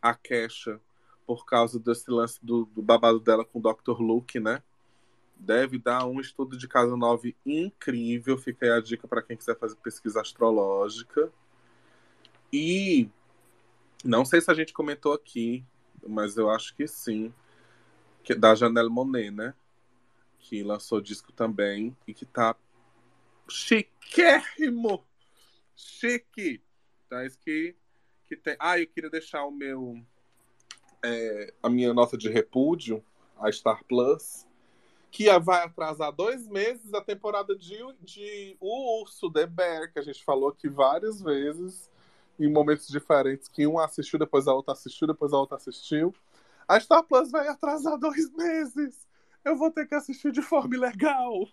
[0.01, 0.79] a Kesha,
[1.25, 3.99] por causa desse lance do, do babado dela com o Dr.
[3.99, 4.61] Luke, né?
[5.35, 8.37] Deve dar um estudo de Casa 9 incrível.
[8.37, 11.31] Fica aí a dica para quem quiser fazer pesquisa astrológica.
[12.51, 13.09] E
[14.03, 15.63] não sei se a gente comentou aqui,
[16.07, 17.33] mas eu acho que sim,
[18.23, 19.53] que é da Janelle Monet, né?
[20.39, 22.55] Que lançou disco também e que tá
[23.49, 25.05] chiquérrimo!
[25.75, 26.61] Chique!
[27.09, 27.75] Tá, isso que,
[28.27, 28.55] que tem.
[28.59, 30.01] Ah, eu queria deixar o meu.
[31.03, 33.03] É, a minha nota de repúdio,
[33.37, 34.47] a Star Plus,
[35.15, 40.01] que vai atrasar dois meses a temporada de, de O Urso The Bear, que a
[40.01, 41.89] gente falou aqui várias vezes
[42.37, 46.13] em momentos diferentes, que um assistiu, depois a outra assistiu, depois a outra assistiu.
[46.67, 49.07] A Star Plus vai atrasar dois meses.
[49.45, 51.47] Eu vou ter que assistir de forma ilegal.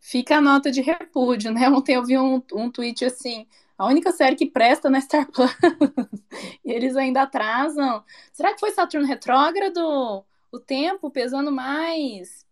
[0.00, 1.68] Fica a nota de repúdio, né?
[1.68, 3.46] Ontem eu vi um, um tweet assim:
[3.78, 5.52] a única série que presta na Star Plus.
[6.64, 8.04] e eles ainda atrasam.
[8.32, 10.26] Será que foi Saturno retrógrado?
[10.54, 12.46] O tempo pesando mais?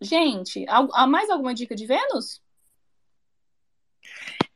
[0.00, 2.42] Gente, há mais alguma dica de Vênus?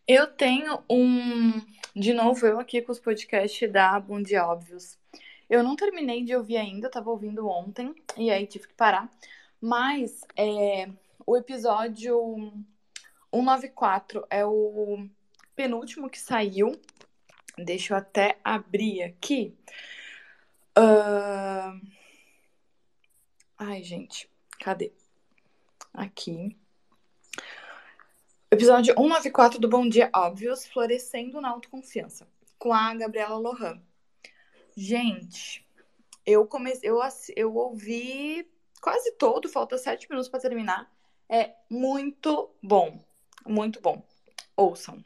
[0.08, 1.60] Eu tenho um.
[1.94, 4.98] De novo, eu aqui com os podcasts da Bundy Óbvios.
[5.50, 9.12] Eu não terminei de ouvir ainda, eu tava ouvindo ontem, e aí tive que parar.
[9.60, 10.88] Mas é,
[11.26, 12.50] o episódio
[13.30, 15.06] 194 é o
[15.54, 16.80] penúltimo que saiu.
[17.58, 19.54] Deixa eu até abrir aqui.
[20.78, 21.93] Uh...
[23.66, 24.30] Ai, gente,
[24.60, 24.92] cadê?
[25.94, 26.54] Aqui.
[28.50, 32.28] Episódio 194 do Bom Dia Óbvios, Florescendo na Autoconfiança,
[32.58, 33.80] com a Gabriela Lohan.
[34.76, 35.66] Gente,
[36.26, 37.00] eu comecei, eu,
[37.34, 38.46] eu ouvi
[38.82, 40.92] quase todo, falta sete minutos para terminar.
[41.26, 43.02] É muito bom,
[43.46, 44.06] muito bom.
[44.54, 45.02] Ouçam.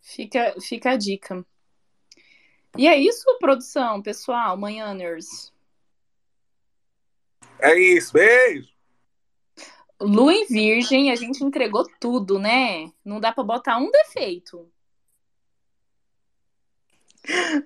[0.00, 1.46] Fica, fica a dica.
[2.76, 5.52] E é isso, produção, pessoal, manhãers.
[7.58, 8.68] É isso, beijo!
[10.00, 12.90] Lua em Virgem, a gente entregou tudo, né?
[13.04, 14.68] Não dá para botar um defeito.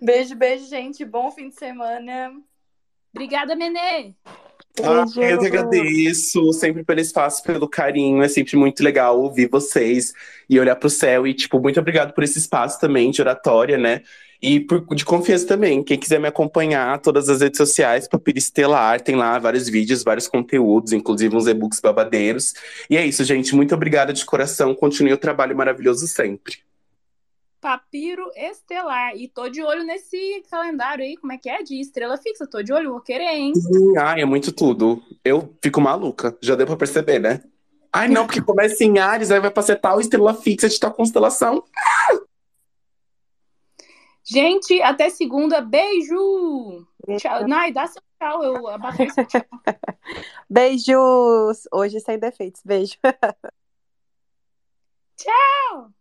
[0.01, 1.05] Beijo, beijo, gente.
[1.05, 2.33] Bom fim de semana.
[3.13, 4.15] Obrigada, Menê.
[4.81, 8.23] Ah, eu que agradeço sempre pelo espaço, pelo carinho.
[8.23, 10.13] É sempre muito legal ouvir vocês
[10.49, 11.27] e olhar pro céu.
[11.27, 14.03] E, tipo, muito obrigado por esse espaço também de oratória, né?
[14.41, 15.83] E por, de confiança também.
[15.83, 20.29] Quem quiser me acompanhar, todas as redes sociais, Papira Estelar, tem lá vários vídeos, vários
[20.29, 22.55] conteúdos, inclusive uns e-books babadeiros.
[22.89, 23.55] E é isso, gente.
[23.55, 24.75] Muito obrigada de coração.
[24.75, 26.59] Continue o trabalho maravilhoso sempre.
[27.61, 29.17] Papiro Estelar.
[29.17, 31.63] E tô de olho nesse calendário aí, como é que é?
[31.63, 32.47] De estrela fixa.
[32.47, 33.53] Tô de olho, vou querer, hein?
[33.99, 35.03] Ai, é muito tudo.
[35.25, 36.37] Eu fico maluca.
[36.41, 37.43] Já deu pra perceber, né?
[37.93, 40.93] Ai, não, porque começa em Ares, aí vai pra ser tal estrela fixa de tal
[40.93, 41.65] constelação.
[44.29, 45.63] Gente, até segunda.
[45.63, 46.87] Beijo!
[47.19, 47.49] Tchau.
[47.49, 48.43] Nai, dá seu tchau.
[48.45, 49.43] Eu abafei seu tchau.
[50.51, 51.67] Beijos!
[51.73, 52.61] Hoje sem defeitos.
[52.63, 52.97] Beijo.
[55.17, 55.98] Tchau!